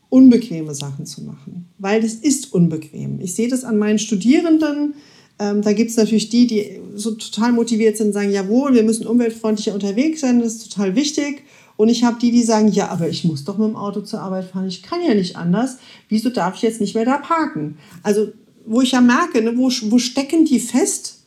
[0.10, 1.68] unbequeme Sachen zu machen.
[1.80, 3.20] Weil das ist unbequem.
[3.20, 4.94] Ich sehe das an meinen Studierenden.
[5.40, 8.84] Ähm, da gibt es natürlich die, die so total motiviert sind und sagen, jawohl, wir
[8.84, 11.44] müssen umweltfreundlicher unterwegs sein, das ist total wichtig.
[11.76, 14.22] Und ich habe die, die sagen, ja, aber ich muss doch mit dem Auto zur
[14.22, 15.78] Arbeit fahren, ich kann ja nicht anders.
[16.08, 17.80] Wieso darf ich jetzt nicht mehr da parken?
[18.04, 18.28] Also,
[18.66, 21.24] wo ich ja merke, ne, wo, wo stecken die fest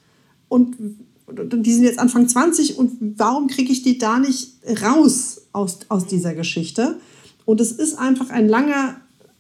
[0.49, 0.77] und
[1.29, 6.07] die sind jetzt Anfang 20 und warum kriege ich die da nicht raus aus, aus
[6.07, 6.99] dieser Geschichte?
[7.44, 8.96] Und es ist einfach ein langer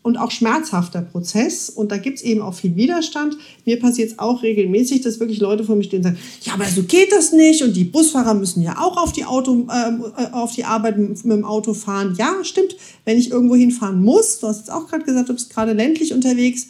[0.06, 1.68] und auch schmerzhafter Prozess.
[1.68, 3.36] Und da gibt es eben auch viel Widerstand.
[3.64, 6.66] Mir passiert es auch regelmäßig, dass wirklich Leute vor mir stehen und sagen, ja, aber
[6.66, 7.64] so geht das nicht.
[7.64, 11.36] Und die Busfahrer müssen ja auch auf die, Auto, äh, auf die Arbeit mit, mit,
[11.36, 12.14] dem Auto fahren.
[12.16, 12.76] Ja, stimmt.
[13.04, 16.14] Wenn ich irgendwo hinfahren muss, du hast jetzt auch gerade gesagt, du bist gerade ländlich
[16.14, 16.68] unterwegs,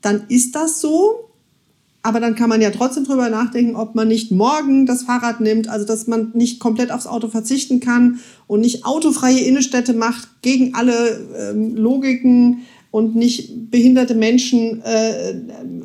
[0.00, 1.26] dann ist das so.
[2.02, 5.68] Aber dann kann man ja trotzdem drüber nachdenken, ob man nicht morgen das Fahrrad nimmt,
[5.68, 10.74] also dass man nicht komplett aufs Auto verzichten kann und nicht autofreie Innenstädte macht gegen
[10.74, 15.34] alle ähm, Logiken und nicht behinderte Menschen äh,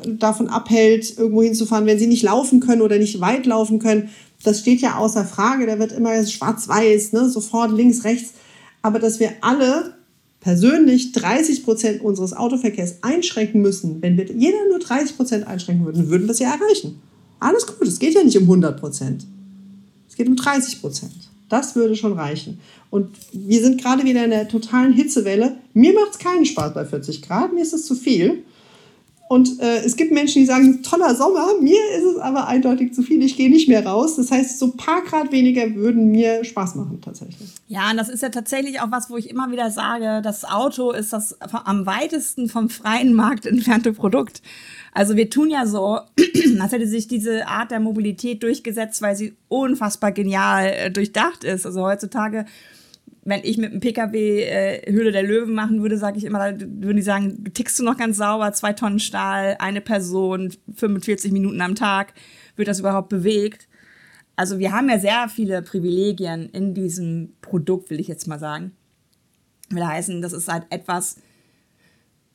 [0.07, 4.09] davon abhält, irgendwo hinzufahren, wenn sie nicht laufen können oder nicht weit laufen können.
[4.43, 5.67] Das steht ja außer Frage.
[5.67, 7.29] Da wird immer schwarz-weiß, ne?
[7.29, 8.33] sofort links, rechts.
[8.81, 9.94] Aber dass wir alle
[10.45, 16.07] persönlich 30 Prozent unseres Autoverkehrs einschränken müssen, wenn wir jeder nur 30 Prozent einschränken würden,
[16.07, 17.01] würden wir das ja erreichen.
[17.39, 19.25] Alles gut, es geht ja nicht um 100 Prozent.
[20.07, 21.31] Es geht um 30 Prozent.
[21.49, 22.59] Das würde schon reichen.
[22.91, 25.57] Und wir sind gerade wieder in der totalen Hitzewelle.
[25.73, 28.43] Mir macht es keinen Spaß bei 40 Grad, mir ist es zu viel.
[29.27, 33.01] Und äh, es gibt Menschen, die sagen, toller Sommer, mir ist es aber eindeutig zu
[33.01, 34.17] viel, ich gehe nicht mehr raus.
[34.17, 37.49] Das heißt, so ein paar Grad weniger würden mir Spaß machen tatsächlich.
[37.67, 40.91] Ja, und das ist ja tatsächlich auch was, wo ich immer wieder sage, das Auto
[40.91, 44.43] ist das am weitesten vom freien Markt entfernte Produkt.
[44.93, 45.99] Also wir tun ja so,
[46.59, 51.65] als hätte sich diese Art der Mobilität durchgesetzt, weil sie unfassbar genial äh, durchdacht ist.
[51.65, 52.45] Also heutzutage
[53.25, 56.95] wenn ich mit dem Pkw äh, Höhle der Löwen machen würde, sage ich immer, würden
[56.95, 61.73] die sagen, tickst du noch ganz sauber, zwei Tonnen Stahl, eine Person, 45 Minuten am
[61.73, 62.13] Tag,
[62.55, 63.67] wird das überhaupt bewegt?
[64.35, 68.73] Also wir haben ja sehr viele Privilegien in diesem Produkt, will ich jetzt mal sagen.
[69.69, 71.17] Will heißen, das ist halt etwas,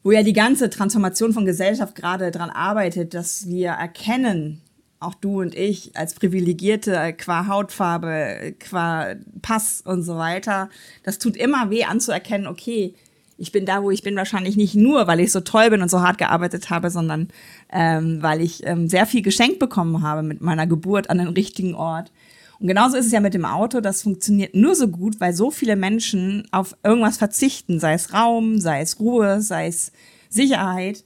[0.03, 4.61] wo ja die ganze Transformation von Gesellschaft gerade dran arbeitet, dass wir erkennen,
[5.01, 10.69] auch du und ich als Privilegierte qua Hautfarbe, qua Pass und so weiter,
[11.03, 12.95] das tut immer weh anzuerkennen, okay,
[13.39, 15.91] ich bin da, wo ich bin, wahrscheinlich nicht nur, weil ich so toll bin und
[15.91, 17.29] so hart gearbeitet habe, sondern
[17.73, 21.75] ähm, weil ich ähm, sehr viel geschenkt bekommen habe mit meiner Geburt an den richtigen
[21.75, 22.13] Ort.
[22.59, 25.51] Und genauso ist es ja mit dem Auto, das funktioniert nur so gut, weil so
[25.51, 29.93] viele Menschen auf irgendwas verzichten, sei es Raum, sei es Ruhe, sei es
[30.29, 31.05] Sicherheit.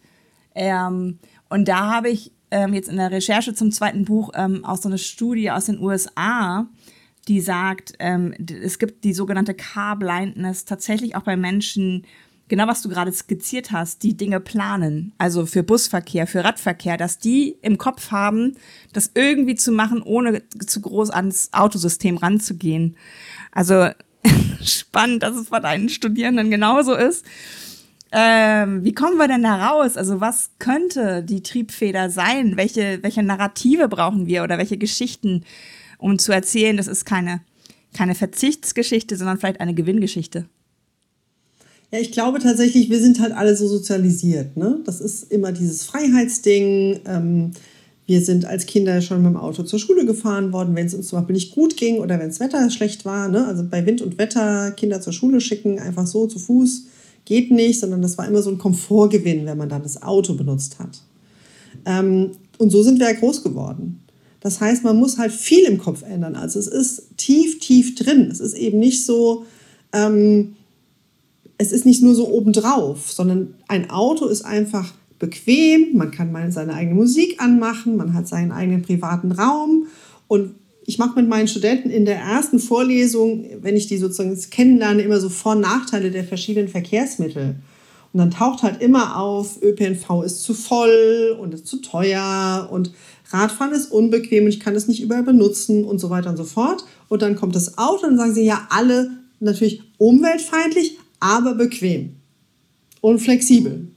[0.57, 4.77] Ähm, und da habe ich ähm, jetzt in der Recherche zum zweiten Buch ähm, auch
[4.77, 6.69] so eine Studie aus den USA,
[7.27, 12.07] die sagt, ähm, es gibt die sogenannte Car Blindness tatsächlich auch bei Menschen,
[12.47, 17.19] genau was du gerade skizziert hast, die Dinge planen, also für Busverkehr, für Radverkehr, dass
[17.19, 18.55] die im Kopf haben,
[18.93, 22.97] das irgendwie zu machen, ohne zu groß ans Autosystem ranzugehen.
[23.51, 23.88] Also
[24.62, 27.27] spannend, dass es bei deinen Studierenden genauso ist.
[28.16, 29.96] Ähm, wie kommen wir denn da raus?
[29.96, 32.57] Also was könnte die Triebfeder sein?
[32.57, 35.42] Welche, welche Narrative brauchen wir oder welche Geschichten,
[35.98, 37.40] um zu erzählen, das ist keine,
[37.92, 40.46] keine Verzichtsgeschichte, sondern vielleicht eine Gewinngeschichte?
[41.90, 44.57] Ja, ich glaube tatsächlich, wir sind halt alle so sozialisiert.
[44.57, 44.79] Ne?
[44.85, 47.00] Das ist immer dieses Freiheitsding.
[47.07, 47.50] Ähm,
[48.07, 51.09] wir sind als Kinder schon mit dem Auto zur Schule gefahren worden, wenn es uns
[51.09, 53.27] zum Beispiel nicht gut ging oder wenn das Wetter schlecht war.
[53.29, 53.44] Ne?
[53.44, 56.85] Also bei Wind und Wetter Kinder zur Schule schicken, einfach so zu Fuß
[57.25, 60.79] geht nicht, sondern das war immer so ein Komfortgewinn, wenn man dann das Auto benutzt
[60.79, 61.03] hat.
[61.87, 64.01] Ähm, und so sind wir ja groß geworden.
[64.41, 66.37] Das heißt, man muss halt viel im Kopf ändern.
[66.37, 68.29] Also es ist tief, tief drin.
[68.31, 69.47] Es ist eben nicht so,
[69.93, 70.57] ähm,
[71.57, 76.53] es ist nicht nur so obendrauf, sondern ein Auto ist einfach bequem, man kann mal
[76.53, 79.87] seine eigene Musik anmachen, man hat seinen eigenen privaten Raum
[80.29, 80.55] und
[80.87, 85.20] ich mache mit meinen Studenten in der ersten Vorlesung, wenn ich die sozusagen kennenlerne, immer
[85.20, 87.57] so Vor- und Nachteile der verschiedenen Verkehrsmittel.
[88.12, 92.92] Und dann taucht halt immer auf, ÖPNV ist zu voll und ist zu teuer und
[93.31, 96.44] Radfahren ist unbequem und ich kann es nicht überall benutzen und so weiter und so
[96.44, 96.85] fort.
[97.09, 102.16] Und dann kommt das Auto und dann sagen sie ja alle natürlich umweltfeindlich, aber bequem
[103.01, 103.88] und flexibel.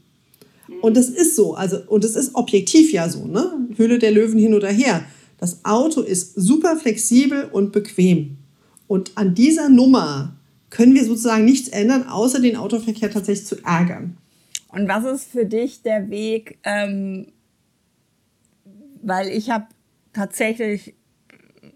[0.82, 3.52] Und das ist so, also und es ist objektiv ja so, ne?
[3.76, 5.04] Höhle der Löwen hin oder her.
[5.38, 8.38] Das Auto ist super flexibel und bequem.
[8.88, 10.36] Und an dieser Nummer
[10.70, 14.18] können wir sozusagen nichts ändern, außer den Autoverkehr tatsächlich zu ärgern.
[14.70, 16.58] Und was ist für dich der Weg?
[16.64, 17.28] Ähm,
[19.02, 19.68] weil ich habe
[20.14, 20.96] tatsächlich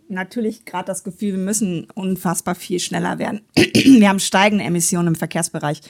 [0.10, 3.41] natürlich gerade das Gefühl, wir müssen unfassbar viel schneller werden.
[3.56, 5.82] wir haben steigende Emissionen im Verkehrsbereich.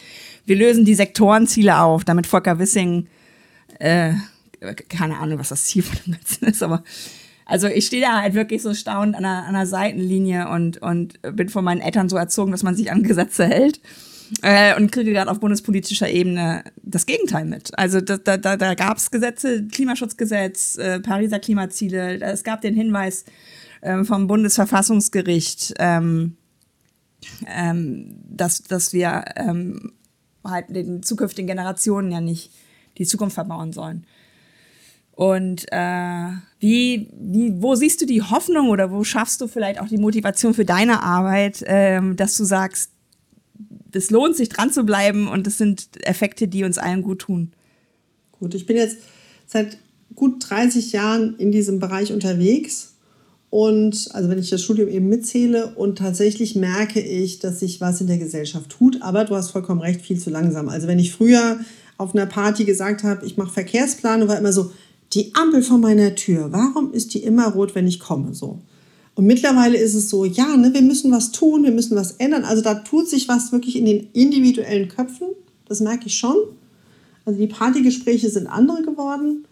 [0.45, 3.07] Wir lösen die Sektorenziele auf, damit Volker Wissing,
[3.79, 4.13] äh,
[4.89, 6.83] keine Ahnung, was das Ziel von dem Ganzen ist, aber
[7.51, 11.21] also ich stehe da halt wirklich so staunend an einer, an einer Seitenlinie und, und
[11.35, 13.81] bin von meinen Eltern so erzogen, dass man sich an Gesetze hält.
[14.41, 17.77] Äh, und kriege gerade auf bundespolitischer Ebene das Gegenteil mit.
[17.77, 23.25] Also da, da, da, gab es Gesetze, Klimaschutzgesetz, äh, Pariser Klimaziele, es gab den Hinweis
[23.81, 26.37] äh, vom Bundesverfassungsgericht, ähm,
[27.45, 29.91] ähm, dass, dass wir ähm,
[30.45, 32.53] halt den zukünftigen Generationen ja nicht
[32.97, 34.05] die Zukunft verbauen sollen.
[35.13, 39.87] Und äh, wie, wie, wo siehst du die Hoffnung oder wo schaffst du vielleicht auch
[39.87, 42.91] die Motivation für deine Arbeit, ähm, dass du sagst,
[43.93, 47.51] es lohnt sich dran zu bleiben und das sind Effekte, die uns allen gut tun?
[48.31, 48.97] Gut, ich bin jetzt
[49.45, 49.77] seit
[50.15, 52.95] gut 30 Jahren in diesem Bereich unterwegs
[53.51, 57.99] und also wenn ich das Studium eben mitzähle und tatsächlich merke ich, dass sich was
[57.99, 60.69] in der Gesellschaft tut, aber du hast vollkommen recht, viel zu langsam.
[60.69, 61.59] Also wenn ich früher
[61.97, 64.71] auf einer Party gesagt habe, ich mache Verkehrsplanung, war immer so,
[65.13, 68.33] die Ampel vor meiner Tür, warum ist die immer rot, wenn ich komme?
[68.33, 68.59] So.
[69.15, 72.45] Und mittlerweile ist es so, ja, ne, wir müssen was tun, wir müssen was ändern.
[72.45, 75.27] Also da tut sich was wirklich in den individuellen Köpfen.
[75.67, 76.37] Das merke ich schon.
[77.25, 79.45] Also die Partygespräche sind andere geworden.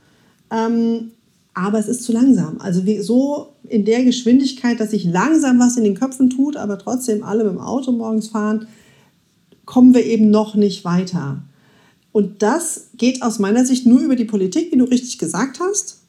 [0.49, 1.11] Ähm,
[1.53, 2.59] aber es ist zu langsam.
[2.59, 6.79] Also wie, so in der Geschwindigkeit, dass sich langsam was in den Köpfen tut, aber
[6.79, 8.67] trotzdem alle mit dem Auto morgens fahren,
[9.65, 11.43] kommen wir eben noch nicht weiter.
[12.11, 15.99] Und das geht aus meiner Sicht nur über die Politik, wie du richtig gesagt hast.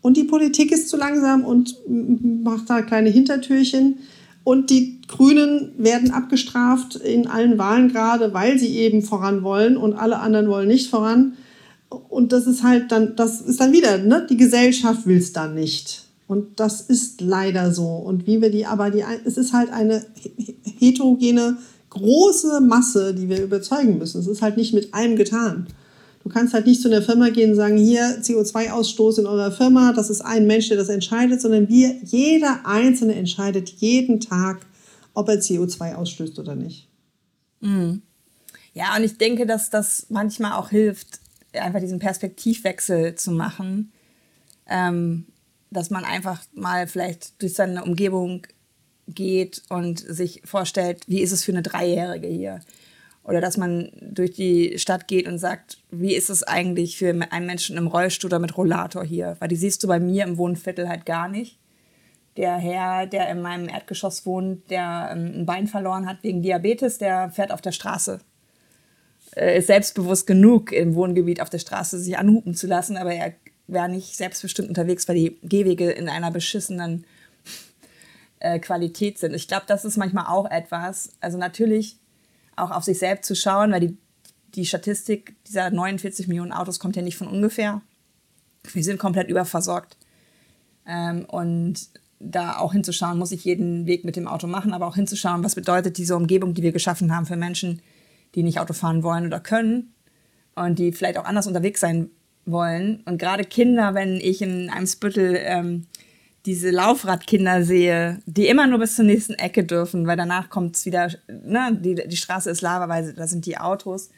[0.00, 3.98] Und die Politik ist zu langsam und macht da kleine Hintertürchen.
[4.42, 9.94] Und die Grünen werden abgestraft in allen Wahlen gerade, weil sie eben voran wollen und
[9.94, 11.34] alle anderen wollen nicht voran.
[11.88, 14.26] Und das ist halt dann, das ist dann wieder, ne?
[14.28, 16.04] die Gesellschaft will es dann nicht.
[16.26, 17.86] Und das ist leider so.
[17.86, 20.04] Und wie wir die, aber die, es ist halt eine
[20.78, 21.58] heterogene
[21.94, 24.20] große Masse, die wir überzeugen müssen.
[24.20, 25.66] Es ist halt nicht mit einem getan.
[26.22, 29.92] Du kannst halt nicht zu einer Firma gehen und sagen, hier CO2-Ausstoß in eurer Firma,
[29.92, 34.64] das ist ein Mensch, der das entscheidet, sondern wir, jeder Einzelne entscheidet jeden Tag,
[35.12, 36.88] ob er CO2 ausstößt oder nicht.
[37.60, 38.02] Mhm.
[38.72, 41.20] Ja, und ich denke, dass das manchmal auch hilft,
[41.52, 43.92] einfach diesen Perspektivwechsel zu machen,
[44.66, 45.26] ähm,
[45.70, 48.46] dass man einfach mal vielleicht durch seine Umgebung
[49.08, 52.60] geht und sich vorstellt, wie ist es für eine Dreijährige hier?
[53.24, 57.46] Oder dass man durch die Stadt geht und sagt, wie ist es eigentlich für einen
[57.46, 59.36] Menschen im Rollstuhl oder mit Rollator hier?
[59.38, 61.58] Weil die siehst du bei mir im Wohnviertel halt gar nicht.
[62.36, 66.98] Der Herr, der in meinem Erdgeschoss wohnt, der ähm, ein Bein verloren hat wegen Diabetes,
[66.98, 68.20] der fährt auf der Straße.
[69.32, 73.34] Er ist selbstbewusst genug, im Wohngebiet auf der Straße sich anhupen zu lassen, aber er
[73.66, 77.04] wäre nicht selbstbestimmt unterwegs, weil die Gehwege in einer beschissenen
[78.44, 79.34] äh, Qualität sind.
[79.34, 81.98] Ich glaube, das ist manchmal auch etwas, also natürlich
[82.56, 83.96] auch auf sich selbst zu schauen, weil die,
[84.54, 87.80] die Statistik dieser 49 Millionen Autos kommt ja nicht von ungefähr.
[88.72, 89.96] Wir sind komplett überversorgt.
[90.86, 91.88] Ähm, und
[92.20, 95.54] da auch hinzuschauen, muss ich jeden Weg mit dem Auto machen, aber auch hinzuschauen, was
[95.54, 97.80] bedeutet diese Umgebung, die wir geschaffen haben für Menschen,
[98.34, 99.94] die nicht Auto fahren wollen oder können
[100.54, 102.10] und die vielleicht auch anders unterwegs sein
[102.44, 103.02] wollen.
[103.06, 105.86] Und gerade Kinder, wenn ich in einem Spüttel ähm,
[106.46, 110.84] diese Laufradkinder sehe, die immer nur bis zur nächsten Ecke dürfen, weil danach kommt es
[110.84, 114.10] wieder, ne, die, die Straße ist Lava, weil da sind die Autos.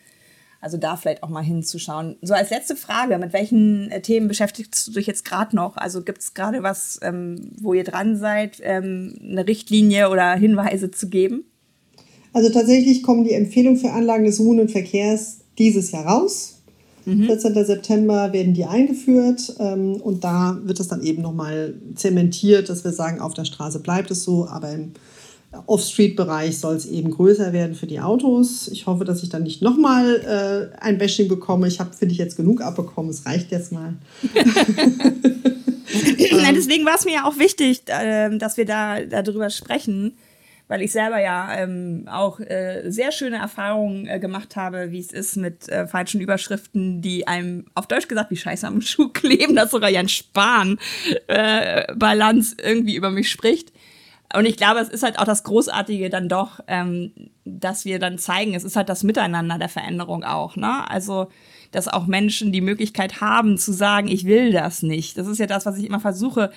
[0.60, 2.16] Also da vielleicht auch mal hinzuschauen.
[2.22, 5.76] So als letzte Frage, mit welchen äh, Themen beschäftigst du dich jetzt gerade noch?
[5.76, 10.90] Also gibt es gerade was, ähm, wo ihr dran seid, ähm, eine Richtlinie oder Hinweise
[10.90, 11.44] zu geben?
[12.32, 16.55] Also tatsächlich kommen die Empfehlungen für Anlagen des ruhenden Verkehrs dieses Jahr raus.
[17.06, 17.24] Mhm.
[17.24, 17.64] 14.
[17.64, 22.92] September werden die eingeführt ähm, und da wird es dann eben nochmal zementiert, dass wir
[22.92, 24.92] sagen, auf der Straße bleibt es so, aber im
[25.66, 28.68] Off-Street-Bereich soll es eben größer werden für die Autos.
[28.68, 31.68] Ich hoffe, dass ich dann nicht nochmal äh, ein Bashing bekomme.
[31.68, 33.10] Ich habe, finde ich, jetzt genug abbekommen.
[33.10, 33.94] Es reicht jetzt mal.
[36.54, 40.16] Deswegen war es mir ja auch wichtig, äh, dass wir da darüber sprechen,
[40.68, 45.12] weil ich selber ja ähm, auch äh, sehr schöne Erfahrungen äh, gemacht habe, wie es
[45.12, 49.54] ist mit äh, falschen Überschriften, die einem auf Deutsch gesagt wie Scheiße am Schuh kleben,
[49.54, 50.78] dass sogar Jan Spahn
[51.28, 53.72] äh, bei Lanz irgendwie über mich spricht.
[54.34, 57.12] Und ich glaube, es ist halt auch das Großartige dann doch, ähm,
[57.44, 60.90] dass wir dann zeigen, es ist halt das Miteinander der Veränderung auch, ne?
[60.90, 61.28] Also,
[61.70, 65.16] dass auch Menschen die Möglichkeit haben zu sagen, ich will das nicht.
[65.16, 66.50] Das ist ja das, was ich immer versuche.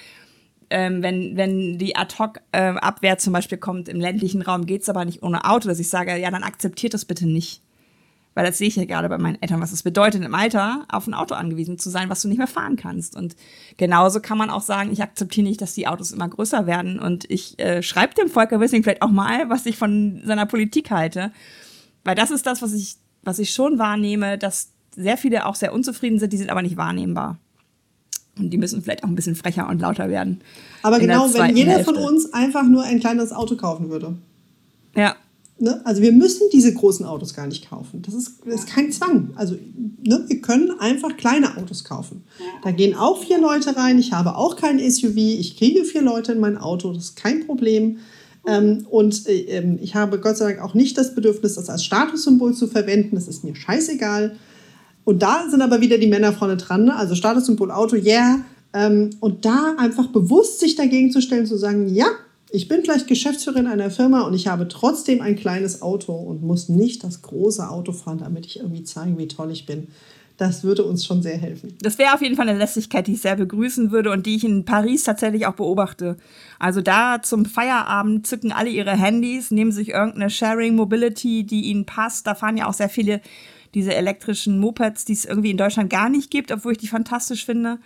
[0.70, 5.24] Ähm, wenn, wenn die Ad-Hoc-Abwehr äh, zum Beispiel kommt im ländlichen Raum, geht's aber nicht
[5.24, 7.61] ohne Auto, dass ich sage, ja, dann akzeptiert das bitte nicht.
[8.36, 11.07] Weil das sehe ich ja gerade bei meinen Eltern, was es bedeutet, im Alter auf
[11.07, 13.15] ein Auto angewiesen zu sein, was du nicht mehr fahren kannst.
[13.15, 13.36] Und
[13.78, 16.99] genauso kann man auch sagen, ich akzeptiere nicht, dass die Autos immer größer werden.
[16.99, 20.91] Und ich äh, schreibe dem Volker Wissing vielleicht auch mal, was ich von seiner Politik
[20.91, 21.32] halte.
[22.03, 25.74] Weil das ist das, was ich, was ich schon wahrnehme, dass sehr viele auch sehr
[25.74, 27.39] unzufrieden sind, die sind aber nicht wahrnehmbar.
[28.40, 30.42] Und die müssen vielleicht auch ein bisschen frecher und lauter werden.
[30.82, 31.94] Aber genau, wenn jeder Hälfte.
[31.94, 34.16] von uns einfach nur ein kleineres Auto kaufen würde.
[34.96, 35.16] Ja,
[35.62, 35.82] Ne?
[35.84, 38.02] Also wir müssen diese großen Autos gar nicht kaufen.
[38.02, 39.32] Das ist, das ist kein Zwang.
[39.36, 39.56] Also
[40.04, 42.24] ne, wir können einfach kleine Autos kaufen.
[42.64, 44.00] Da gehen auch vier Leute rein.
[44.00, 45.18] Ich habe auch kein SUV.
[45.18, 46.94] Ich kriege vier Leute in mein Auto.
[46.94, 47.98] Das ist kein Problem.
[48.48, 51.84] Ähm, und äh, ähm, ich habe Gott sei Dank auch nicht das Bedürfnis, das als
[51.84, 53.16] Statussymbol zu verwenden.
[53.16, 54.38] Das ist mir scheißegal.
[55.04, 56.86] Und da sind aber wieder die Männer vorne dran.
[56.86, 56.95] Ne?
[56.95, 58.41] Also Statussymbol Auto, yeah.
[58.74, 62.08] Ähm, und da einfach bewusst sich dagegen zu stellen, zu sagen, ja,
[62.52, 66.70] ich bin vielleicht Geschäftsführerin einer Firma und ich habe trotzdem ein kleines Auto und muss
[66.70, 69.88] nicht das große Auto fahren, damit ich irgendwie zeige, wie toll ich bin.
[70.38, 71.76] Das würde uns schon sehr helfen.
[71.82, 74.45] Das wäre auf jeden Fall eine Lässigkeit, die ich sehr begrüßen würde und die ich
[74.45, 76.16] in Paris tatsächlich auch beobachte.
[76.60, 81.86] Also da zum Feierabend zücken alle ihre Handys, nehmen sich irgendeine Sharing Mobility, die ihnen
[81.86, 82.26] passt.
[82.26, 83.20] Da fahren ja auch sehr viele
[83.74, 87.45] diese elektrischen Mopeds, die es irgendwie in Deutschland gar nicht gibt, obwohl ich die fantastisch
[87.45, 87.80] finde.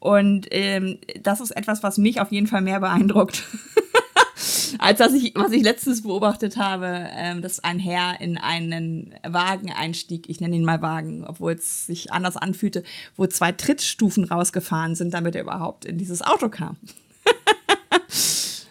[0.00, 3.44] Und ähm, das ist etwas, was mich auf jeden Fall mehr beeindruckt.
[4.78, 9.72] als dass ich, was ich letztens beobachtet habe, ähm, dass ein Herr in einen Wagen
[9.72, 12.82] einstieg, ich nenne ihn mal Wagen, obwohl es sich anders anfühlte,
[13.16, 16.76] wo zwei Trittstufen rausgefahren sind, damit er überhaupt in dieses Auto kam.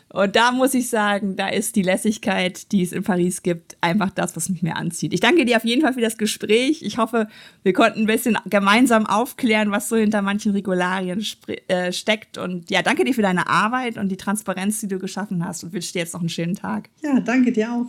[0.09, 4.09] Und da muss ich sagen, da ist die Lässigkeit, die es in Paris gibt, einfach
[4.11, 5.13] das, was mich mehr anzieht.
[5.13, 6.81] Ich danke dir auf jeden Fall für das Gespräch.
[6.81, 7.27] Ich hoffe,
[7.63, 11.25] wir konnten ein bisschen gemeinsam aufklären, was so hinter manchen Regularien
[11.67, 12.37] äh, steckt.
[12.37, 15.73] Und ja, danke dir für deine Arbeit und die Transparenz, die du geschaffen hast und
[15.73, 16.89] wünsche dir jetzt noch einen schönen Tag.
[17.01, 17.87] Ja, danke dir auch.